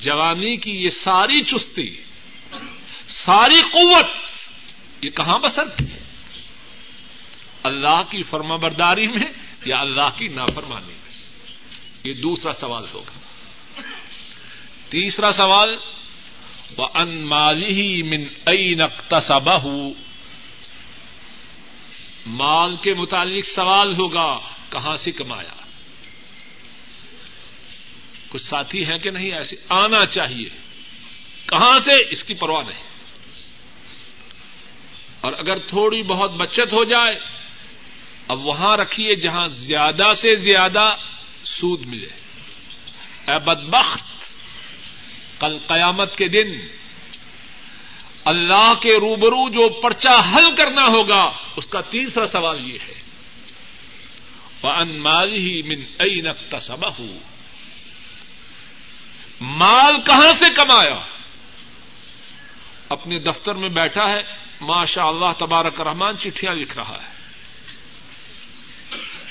[0.00, 1.96] جوانی کی یہ ساری چستی،
[3.08, 4.06] ساری قوت،
[5.04, 5.64] یہ کہاں بسر؟
[7.62, 9.26] اللہ کی فرما برداری میں
[9.64, 10.97] یا اللہ کی نافرمانی؟ میں
[12.04, 13.18] یہ دوسرا سوال ہوگا۔
[14.88, 15.76] تیسرا سوال
[16.76, 19.30] وہ ان مالی من ائی نقتص
[22.26, 24.38] مال کے متعلق سوال ہوگا،
[24.70, 25.62] کہاں سے کمایا؟
[28.28, 30.48] کچھ ساتھی ہیں کہ نہیں؟ ایسے آنا چاہیے۔
[31.46, 32.88] کہاں سے؟ اس کی پرواہ نہیں۔
[35.20, 37.18] اور اگر تھوڑی بہت بچت ہو جائے،
[38.28, 40.96] اب وہاں رکھیے جہاں زیادہ سے زیادہ
[41.44, 42.08] سود ملے۔
[43.30, 44.04] اے بدبخت،
[45.40, 46.66] کل قیامت کے دن
[48.24, 53.02] اللہ کے روبرو جو پرچا حل کرنا ہوگا، اس کا تیسرا سوال یہ ہے۔
[54.62, 56.70] وہ انمال ہی من ائی نقط
[59.40, 60.98] مال کہاں سے کمایا؟
[62.88, 64.22] اپنے دفتر میں بیٹھا ہے
[64.60, 67.17] ماشاء اللہ تبارک رحمان چٹھیاں لکھ رہا ہے۔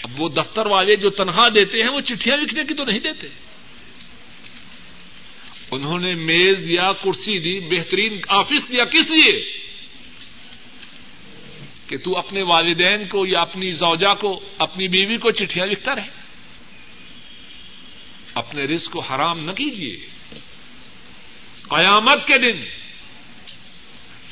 [0.08, 3.28] اب وہ دفتر والے جو تنخواہ دیتے ہیں وہ چٹھیاں لکھنے کی تو نہیں دیتے۔
[5.72, 9.45] انہوں نے میز دیا کرسی دی، بہترین آفس دیا کس لیے؟
[11.88, 16.22] کہ تو اپنے والدین کو یا اپنی زوجا کو، اپنی بیوی کو چٹھیاں لکھتا رہے۔
[18.34, 19.97] اپنے رزق کو حرام نہ کیجیے۔
[21.64, 22.64] قیامت کے دن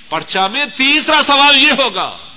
[0.10, 2.35] پرچا میں تیسرا سوال یہ ہوگا۔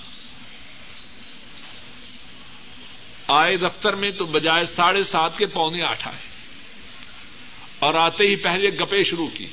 [3.28, 6.28] آئے دفتر میں تو بجائے ساڑھے سات کے پونے آٹھ آئے۔
[7.78, 9.46] اور آتے ہی پہلے گپے شروع کی۔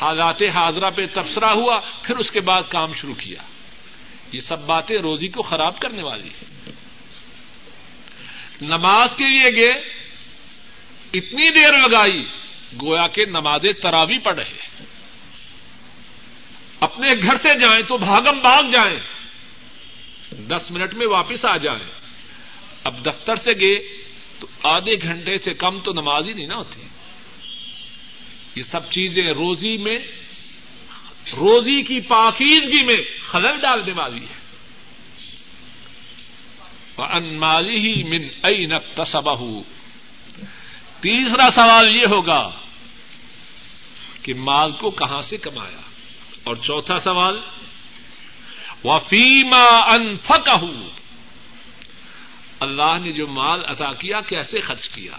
[0.00, 3.42] حالات حاضرہ پہ تبصرہ ہوا، پھر اس کے بعد کام شروع کیا۔
[4.32, 6.72] یہ سب باتیں روزی کو خراب کرنے والی ہیں۔
[8.60, 9.72] نماز کے لیے گئے،
[11.14, 12.24] اتنی دیر لگائی،
[12.82, 14.84] گویا کے نماز تراوی پڑ رہے۔
[16.80, 19.15] اپنے گھر سے جائیں تو بھاگم بھاگ جائیں۔
[20.38, 21.90] دس منٹ میں واپس آ جائیں
[22.84, 24.04] اب دفتر سے گئے
[24.38, 26.82] تو آدھے گھنٹے سے کم تو نماز ہی نہیں نا ہوتی۔
[28.54, 29.98] یہ سب چیزیں روزی میں،
[31.36, 34.46] روزی کی پاکیزگی میں خلل ڈالنے والی ہے
[37.10, 39.62] انمالی ہی من ائی نقصبہ
[41.00, 42.50] تیسرا سوال یہ ہوگا
[44.22, 45.80] کہ مال کو کہاں سے کمایا؟
[46.44, 47.40] اور چوتھا سوال
[48.84, 50.50] وفیما انفک
[52.60, 55.12] اللہ نے جو مال عطا کیا، کیسے خرچ کیا؟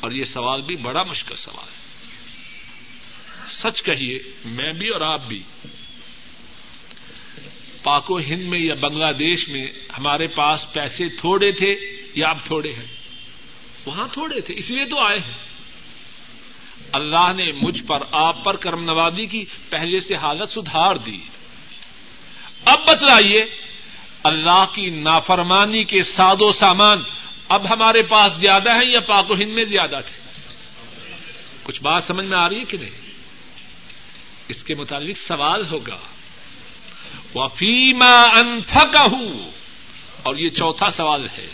[0.00, 1.84] اور یہ سوال بھی بڑا مشکل سوال ہے۔
[3.46, 5.42] سچ کہیے، میں بھی اور آپ بھی۔
[7.82, 9.66] پاک و ہند میں یا بنگلہ دیش میں
[9.98, 11.76] ہمارے پاس پیسے تھوڑے تھے
[12.14, 12.86] یا اب تھوڑے ہیں؟
[13.86, 15.34] وہاں تھوڑے تھے، اس لیے تو آئے ہیں۔
[16.92, 21.18] اللہ نے مجھ پر آپ پر کرم نوازی کی، پہلے سے حالت سدھار دی۔
[22.64, 23.44] اب بتلائیے،
[24.24, 26.98] اللہ کی نافرمانی کے ساد و سامان
[27.48, 30.22] اب ہمارے پاس زیادہ ہیں یا پاک و ہند میں زیادہ تھے؟
[31.62, 32.90] کچھ بات سمجھ میں آ رہی ہے کہ نہیں؟
[34.48, 35.98] اس کے متعلق سوال ہوگا۔
[37.34, 38.96] وفیما انفک
[40.22, 41.46] اور یہ چوتھا سوال ہے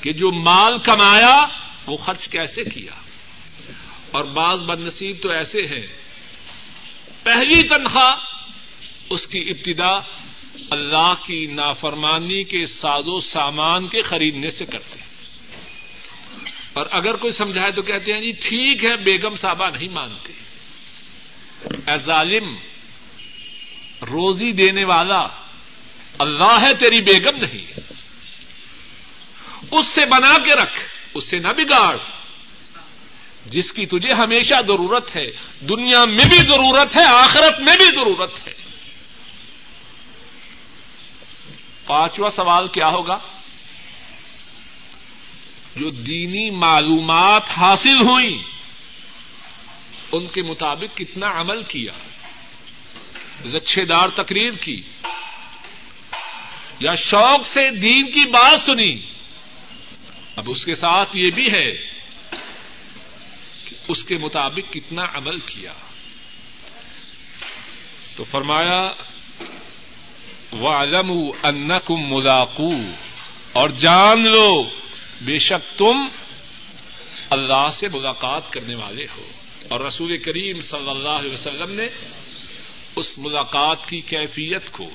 [0.00, 1.46] کہ جو مال کمایا،
[1.86, 2.92] وہ خرچ کیسے کیا؟
[4.10, 5.86] اور بعض بد نصیب تو ایسے ہیں۔
[7.22, 8.37] پہلی تنخواہ
[9.10, 9.92] اس کی ابتدا
[10.70, 15.08] اللہ کی نافرمانی کے ساز و سامان کے خریدنے سے کرتے ہیں۔
[16.72, 20.32] اور اگر کوئی سمجھائے تو کہتے ہیں جی ٹھیک ہے، بیگم صاحبہ نہیں مانتے۔
[21.86, 22.56] اے ظالم،
[24.02, 25.28] روزی دینے والا
[26.18, 27.80] اللہ ہے، تیری بیگم نہیں۔
[29.70, 30.80] اس سے بنا کے رکھ،
[31.14, 31.98] اس سے نہ بگاڑ۔
[33.46, 35.26] جس کی تجھے ہمیشہ ضرورت ہے،
[35.60, 38.67] دنیا میں بھی ضرورت ہے، آخرت میں بھی ضرورت ہے۔
[41.88, 43.18] پانچواں سوال کیا ہوگا؟
[45.76, 48.42] جو دینی معلومات حاصل ہوئی
[50.12, 51.92] ان کے مطابق کتنا عمل کیا؟
[53.44, 54.82] زچے دار تقریر کی،
[56.80, 59.00] یا شوق سے دین کی بات سنی؟
[60.36, 61.72] اب اس کے ساتھ یہ بھی ہے
[63.64, 65.72] کہ اس کے مطابق کتنا عمل کیا۔
[68.16, 68.92] تو فرمایا
[70.52, 72.72] وعلم انکم ملاقو
[73.52, 74.62] اور جان لو،
[75.20, 76.06] بے شک تم
[77.30, 79.22] اللہ سے ملاقات کرنے والے ہو۔
[79.68, 81.86] اور رسول کریم صلی اللہ علیہ وسلم نے
[82.96, 84.90] اس ملاقات کی کیفیت کو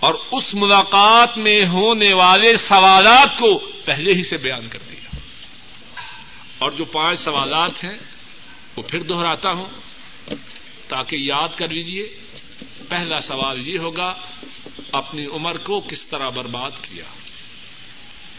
[0.00, 5.16] اور اس ملاقات میں ہونے والے سوالات کو پہلے ہی سے بیان کر دیا۔
[6.58, 7.98] اور جو پانچ سوالات ہیں،
[8.76, 9.68] وہ پھر دوہراتا ہوں،
[10.88, 12.27] تاکہ یاد کر لیجیے
[12.88, 14.14] پہلا سوال یہ ہوگا،
[14.92, 17.04] اپنی عمر کو کس طرح برباد کیا؟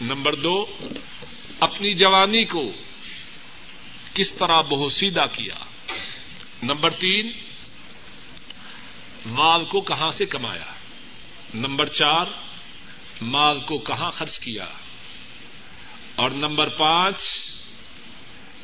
[0.00, 0.66] نمبر دو،
[1.60, 2.72] اپنی جوانی کو
[4.14, 5.54] کس طرح بہوسیدہ کیا؟
[6.62, 7.32] نمبر تین،
[9.26, 10.72] مال کو کہاں سے کمایا؟
[11.54, 12.26] نمبر چار،
[13.22, 14.66] مال کو کہاں خرچ کیا؟
[16.16, 17.16] اور نمبر پانچ،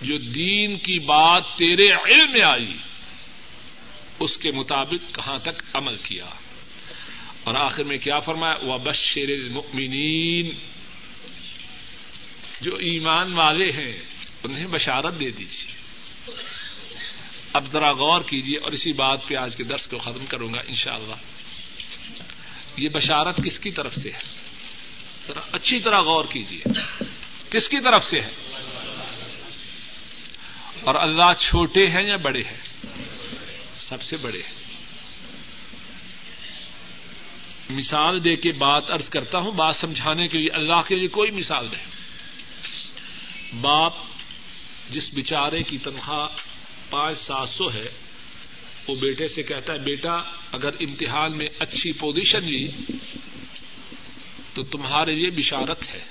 [0.03, 2.77] جو دین کی بات تیرے علم میں آئی
[4.21, 6.27] اس کے مطابق کہاں تک عمل کیا۔
[7.45, 10.51] اور آخر میں کیا فرمایا؟ وہ بشیر المؤمنین
[12.61, 13.97] جو ایمان والے ہیں،
[14.43, 15.77] انہیں بشارت دے دیجیے
[17.53, 20.61] اب ذرا غور کیجیے اور اسی بات پہ آج کے درس کو ختم کروں گا
[20.69, 21.15] انشاءاللہ۔
[22.77, 24.21] یہ بشارت کس کی طرف سے ہے؟
[25.29, 26.63] ذرا اچھی طرح غور کیجیے
[27.51, 28.31] کس کی طرف سے ہے؟
[30.81, 32.76] اور اللہ چھوٹے ہیں یا بڑے ہیں؟
[33.89, 34.67] سب سے بڑے ہیں۔
[37.71, 41.31] مثال دے کے بات ارض کرتا ہوں، بات سمجھانے کے لیے اللہ کے لیے کوئی
[41.31, 41.77] مثال دے
[43.61, 43.95] باپ
[44.91, 46.29] جس بیچارے کی تنخواہ
[46.91, 47.89] پانچ سات سو ہے،
[48.89, 50.15] وہ بیٹے سے کہتا ہے، بیٹا،
[50.53, 52.71] اگر امتحان میں اچھی پوزیشن لی
[54.55, 56.05] تو تمہارے لیے بشارت ہے۔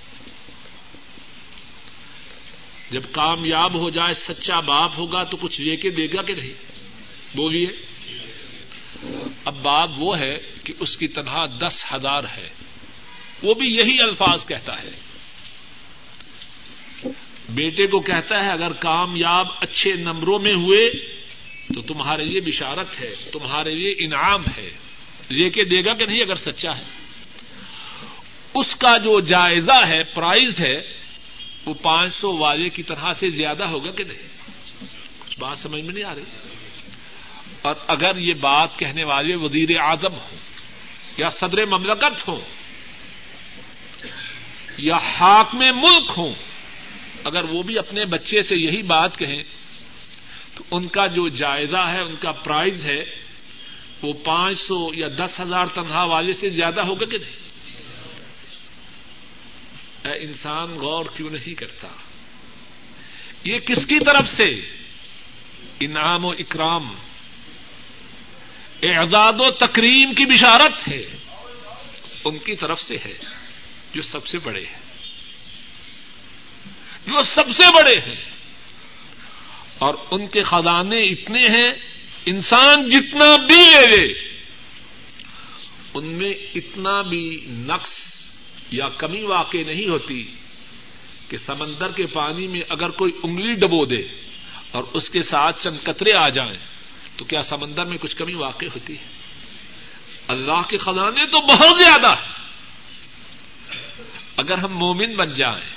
[2.91, 6.64] جب کامیاب ہو جائے، سچا باپ ہوگا تو کچھ لے کے دے گا کہ نہیں؟
[7.35, 7.67] بولیے۔
[9.45, 12.49] اب باپ وہ ہے کہ اس کی تنہا دس ہزار ہے۔
[13.43, 14.89] وہ بھی یہی الفاظ کہتا ہے۔
[17.49, 20.91] بیٹے کو کہتا ہے، اگر کامیاب اچھے نمبروں میں ہوئے
[21.75, 24.69] تو تمہارے لیے بشارت ہے، تمہارے لیے انعام ہے۔
[25.31, 26.83] لے کے دے گا کہ نہیں اگر سچا ہے۔
[28.53, 30.81] اس کا جو جائزہ ہے، پرائز ہے،
[31.65, 34.27] وہ پانچ سو والے کی طرح سے زیادہ ہوگا کہ نہیں؟
[35.19, 36.23] کچھ بات سمجھ میں نہیں آ رہی؟
[37.65, 40.37] اور اگر یہ بات کہنے والے وزیر اعظم ہوں،
[41.17, 42.41] یا صدر مملکت ہوں،
[44.77, 46.33] یا حاکم ملک ہوں،
[47.23, 49.43] اگر وہ بھی اپنے بچے سے یہی بات کہیں،
[50.55, 53.01] تو ان کا جو جائزہ ہے، ان کا پرائز ہے،
[54.01, 57.45] وہ پانچ سو یا دس ہزار تنہا والے سے زیادہ ہوگا کہ نہیں؟
[60.05, 61.87] اے انسان، غور کیوں نہیں کرتا؟
[63.43, 64.49] یہ کس کی طرف سے؟
[65.79, 66.95] انعام و اکرام
[68.93, 71.17] اعداد و تکریم کی بشارت ہے۔
[72.25, 73.17] ان کی طرف سے ہے،
[73.93, 74.79] جو سب سے بڑے ہیں۔
[77.05, 78.25] جو سب سے بڑے ہیں۔
[79.79, 81.71] اور ان کے خزانے اتنے ہیں،
[82.25, 84.35] انسان جتنا بھی لے لے،
[85.93, 88.15] ان میں اتنا بھی نقص
[88.71, 90.35] یا کمی واقع نہیں ہوتی
[91.29, 94.01] کہ سمندر کے پانی میں اگر کوئی انگلی ڈبو دے
[94.71, 96.74] اور اس کے ساتھ چند قطرے آ جائیں۔
[97.17, 99.07] تو کیا سمندر میں کچھ کمی واقع ہوتی ہے؟
[100.27, 102.33] اللہ کے خزانے تو بہت زیادہ ہے
[104.37, 105.69] اگر ہم مومن بن جائیں،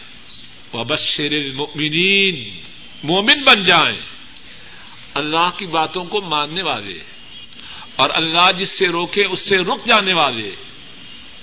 [0.74, 2.61] وبشر المؤمنین
[3.03, 4.01] مومن بن جائیں،
[5.14, 6.99] اللہ کی باتوں کو ماننے والے
[7.97, 10.51] اور اللہ جس سے روکے اس سے رک جانے والے،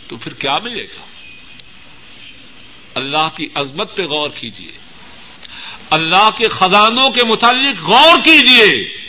[0.08, 1.06] تو پھر کیا ملے گا؟
[2.96, 4.72] اللہ کی عظمت پہ غور کیجیے
[5.90, 9.05] اللہ کے خزانوں کے متعلق غور کیجیے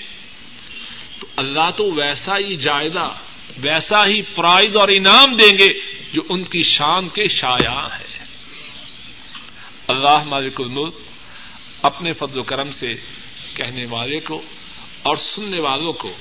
[1.36, 3.16] اللہ تو ویسا ہی جائزہ
[3.56, 5.68] ویسا ہی پرائز اور انعام دیں گے
[6.12, 8.24] جو ان کی شان کے شایا ہے
[9.88, 10.94] اللہ مالک الملک
[11.82, 12.94] اپنے فضل و کرم سے
[13.54, 14.42] کہنے والے کو
[15.02, 16.16] اور سننے والوں کو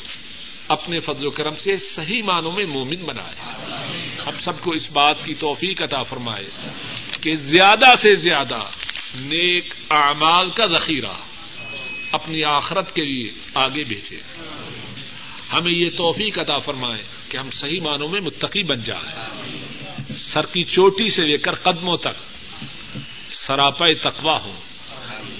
[0.68, 3.36] اپنے فضل و کرم سے صحیح معنوں میں مومن بنائے۔
[4.28, 6.72] ہم سب کو اس بات کی توفیق عطا فرمائے
[7.22, 8.59] کہ زیادہ سے زیادہ
[9.16, 11.13] نیک اعمال کا ذخیرہ
[12.11, 14.18] اپنی آخرت کے لیے آگے بھیجے۔
[15.54, 19.30] ہمیں یہ توفیق عطا فرمائے کہ ہم صحیح معنوں میں متقی بن جائیں۔
[20.16, 22.36] سر کی چوٹی سے لے کر قدموں تک
[23.30, 24.54] سراپا تقوا ہوں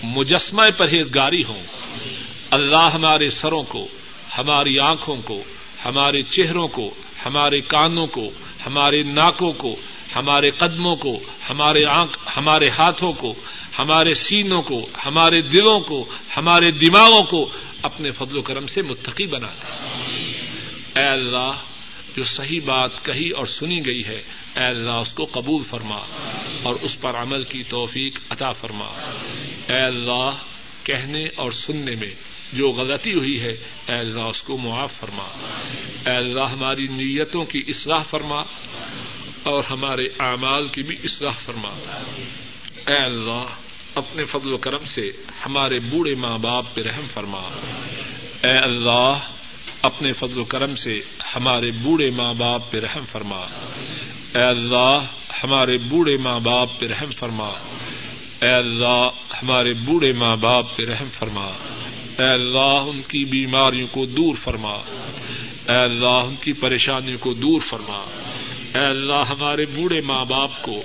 [0.04, 1.64] مجسمہ پرہیزگاری ہوں۔
[2.52, 3.88] اللہ ہمارے سروں کو،
[4.38, 5.44] ہماری آنکھوں کو،
[5.86, 6.94] ہمارے چہروں کو،
[7.26, 8.30] ہمارے کانوں کو،
[8.66, 9.76] ہمارے ناکوں کو،
[10.16, 13.34] ہمارے قدموں کو، ہمارے آنکھ، ہمارے ہاتھوں کو،
[13.80, 16.06] ہمارے سینوں کو، ہمارے دلوں کو،
[16.38, 17.50] ہمارے دماغوں کو
[17.86, 19.72] اپنے فضل و کرم سے متقی بنا دے۔
[21.02, 21.52] اے اللہ،
[22.18, 24.24] جو صحیح بات کہی اور سنی گئی ہے،
[24.56, 25.98] اے اللہ، اس کو قبول فرما
[26.64, 28.86] اور اس پر عمل کی توفیق عطا فرما۔
[29.70, 30.30] اے اللہ،
[30.84, 32.14] کہنے اور سننے میں
[32.54, 33.52] جو غلطی ہوئی ہے،
[33.88, 35.24] اے اللہ، اس کو معاف فرما۔
[36.06, 38.42] اے اللہ، ہماری نیتوں کی اصلاح فرما
[39.44, 41.70] اور ہمارے اعمال کی بھی اصلاح فرما۔
[42.88, 43.44] اے اللہ
[43.96, 45.10] اپنے فضل و کرم سے
[45.46, 47.42] ہمارے بوڑھے ماں باپ پہ رحم فرما۔
[48.44, 49.20] اے اللہ،
[49.82, 51.00] اپنے فضل و کرم سے
[51.36, 53.40] ہمارے بوڑھے ماں باپ پہ رحم فرما۔
[54.36, 54.98] اے اللہ،
[55.44, 57.48] ہمارے بوڑھے ماں باپ پہ رحم فرما۔
[58.42, 59.10] اے اللہ،
[59.44, 61.46] ہمارے بوڑھے ماں باپ پہ رحم فرما۔
[62.20, 64.74] اے اللہ، ان کی بیماریوں کو دور فرما۔
[65.70, 68.06] اے اللہ، ان کی پریشانیوں کو دور فرما۔
[68.80, 70.76] اے اللہ، ہمارے بوڑھے ماں باپ کو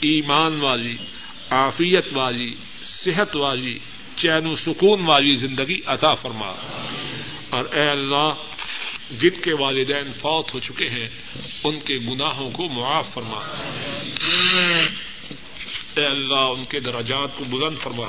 [0.00, 0.96] ایمان والی
[1.50, 3.78] عافیت والی، صحت والی،
[4.16, 6.52] چین و سکون والی زندگی عطا فرما۔
[7.50, 8.34] اور اے اللہ،
[9.10, 11.08] جن کے والدین فوت ہو چکے ہیں،
[11.64, 13.38] ان کے گناہوں کو معاف فرما۔
[15.96, 18.06] اے اللہ، ان کے دراجات کو بلند فرما۔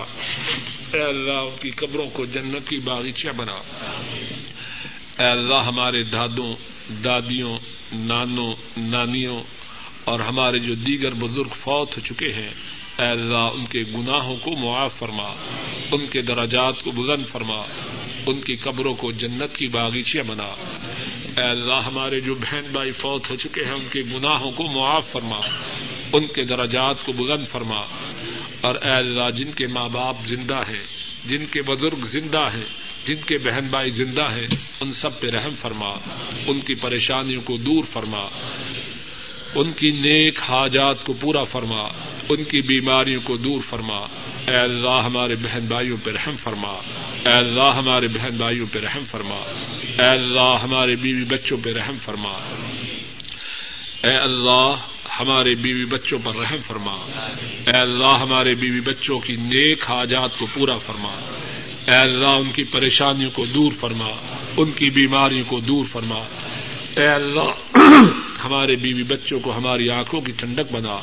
[0.94, 3.62] اے اللہ، ان کی قبروں کو جنت کی باغیچہ بنا۔
[5.20, 6.54] اے اللہ، ہمارے دادوں،
[7.04, 7.60] دادیوں،
[7.94, 9.44] نانوں، نانیوں
[10.04, 12.50] اور ہمارے جو دیگر بزرگ فوت ہو چکے ہیں
[13.00, 15.28] اے اللہ، ان کے گناہوں کو معاف فرما،
[15.92, 17.58] ان کے دراجات کو بلند فرما،
[18.26, 20.48] ان کی قبروں کو جنت کی باغیچیاں بنا۔
[21.38, 25.12] اے اللہ، ہمارے جو بہن بھائی فوت ہو چکے ہیں، ان کے گناہوں کو معاف
[25.12, 25.40] فرما،
[26.14, 27.82] ان کے دراجات کو بلند فرما۔
[28.62, 30.84] اور اے اللہ، جن کے ماں باپ زندہ ہیں،
[31.26, 32.66] جن کے بزرگ زندہ ہیں،
[33.08, 34.48] جن کے بہن بھائی زندہ ہیں،
[34.80, 35.90] ان سب پہ رحم فرما،
[36.48, 38.28] ان کی پریشانیوں کو دور فرما،
[39.56, 43.98] ان کی نیک حاجات کو پورا فرما۔ ان کی بیماریوں کو دور فرما۔
[44.48, 46.72] اے اللہ ہمارے بہن بھائیوں پہ رحم فرما۔
[47.26, 49.36] اے اللہ ہمارے بہن بھائیوں پہ رحم فرما۔
[49.84, 52.40] اے اللہ ہمارے بیوی بچوں پہ رحم فرما۔
[54.04, 54.76] اے اللہ
[55.20, 56.96] ہمارے بیوی بچوں پر رحم فرما۔
[57.68, 61.12] اے اللہ ہمارے بیوی بچوں کی نیک حاجات کو پورا فرما۔
[61.88, 64.10] اے اللہ ان کی پریشانیوں کو دور فرما۔
[64.58, 66.20] ان کی بیماریوں کو دور فرما۔
[66.98, 67.78] اے اللہ
[68.46, 70.98] ہمارے بیوی بچوں کو ہماری آنکھوں کی ٹھنڈک بنا۔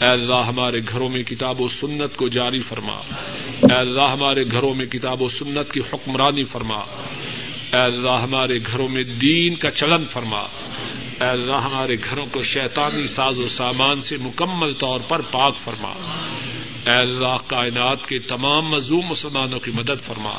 [0.00, 2.96] اے اللہ ہمارے گھروں میں کتاب و سنت کو جاری فرما۔
[3.62, 6.76] اے اللہ ہمارے گھروں میں کتاب و سنت کی حکمرانی فرما۔
[7.72, 10.38] اے اللہ ہمارے گھروں میں دین کا چلن فرما۔
[11.20, 15.90] اے اللہ ہمارے گھروں کو شیطانی ساز و سامان سے مکمل طور پر پاک فرما۔
[16.86, 20.32] اے اللہ کائنات کے تمام مظلوم مسلمانوں کی مدد فرما۔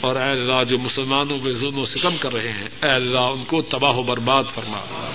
[0.00, 3.44] اور اے اللہ جو مسلمانوں میں ظلم و ستم کر رہے ہیں، اے اللہ ان
[3.44, 5.10] کو تباہ و برباد فرما۔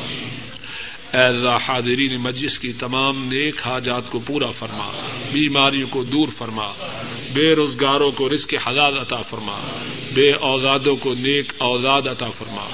[1.13, 4.91] اے اللہ حاضرین مجلس کی تمام نیک حاجات کو پورا فرما،
[5.31, 6.65] بیماریوں کو دور فرما،
[7.33, 9.57] بے روزگاروں کو رزق حلال عطا فرما،
[10.13, 12.65] بے اوزادوں کو نیک اوزاد عطا فرما۔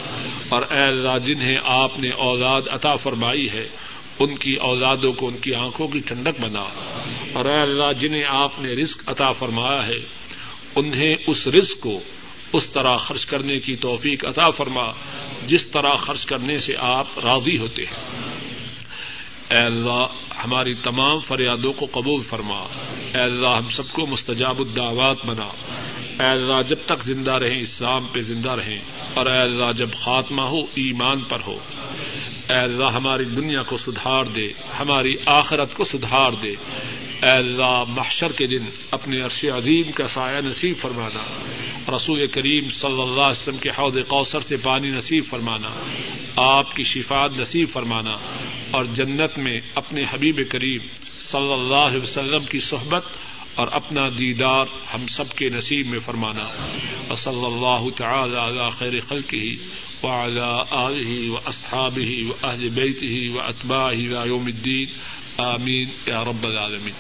[0.50, 3.70] اور اے اللہ جنہیں آپ نے اوزاد عطا فرمائی ہے،
[4.20, 6.64] ان کی اوزادوں کو ان کی آنکھوں کی ٹھنڈک بنا۔
[7.34, 10.00] اور اے اللہ جنہیں آپ نے رزق عطا فرمایا ہے،
[10.76, 12.00] انہیں اس رزق کو
[12.54, 14.92] اس طرح خرچ کرنے کی توفیق عطا فرما،
[15.48, 18.20] جس طرح خرچ کرنے سے آپ راضی ہوتے ہیں۔
[19.50, 20.06] اے اللہ،
[20.46, 22.60] ہماری تمام فریادوں کو قبول فرما۔
[23.16, 25.50] اے اللہ، ہم سب کو مستجاب الدعوات بنا۔
[26.20, 28.80] اے اللہ، جب تک زندہ رہیں، اسلام پہ زندہ رہیں۔
[29.14, 31.58] اور اے اللہ، جب خاتمہ ہو، ایمان پر ہو۔
[32.50, 34.48] اے اللہ، ہماری دنیا کو سدھار دے،
[34.80, 36.56] ہماری آخرت کو سدھار دے۔
[37.24, 41.52] اے اللہ، محشر کے دن اپنے عرش عظیم کا سایہ نصیب فرمانا۔
[41.96, 45.70] رسول کریم صلی اللہ علیہ وسلم کے حوض کوثر سے پانی نصیب فرمانا۔
[46.36, 48.12] آپ کی شفات نصیب فرمانا۔
[48.72, 50.80] اور جنت میں اپنے حبیب کریم
[51.20, 53.06] صلی اللہ علیہ وسلم کی صحبت
[53.56, 56.44] اور اپنا دیدار ہم سب کے نصیب میں فرمانا۔
[57.08, 59.36] اور صلی اللہ تعالی علی خیر خلقہ
[60.04, 64.86] وعلى آله وأصحابه وأهل بيته وأتباعه يوم الدين
[65.40, 66.94] آمین یا رب العالمین۔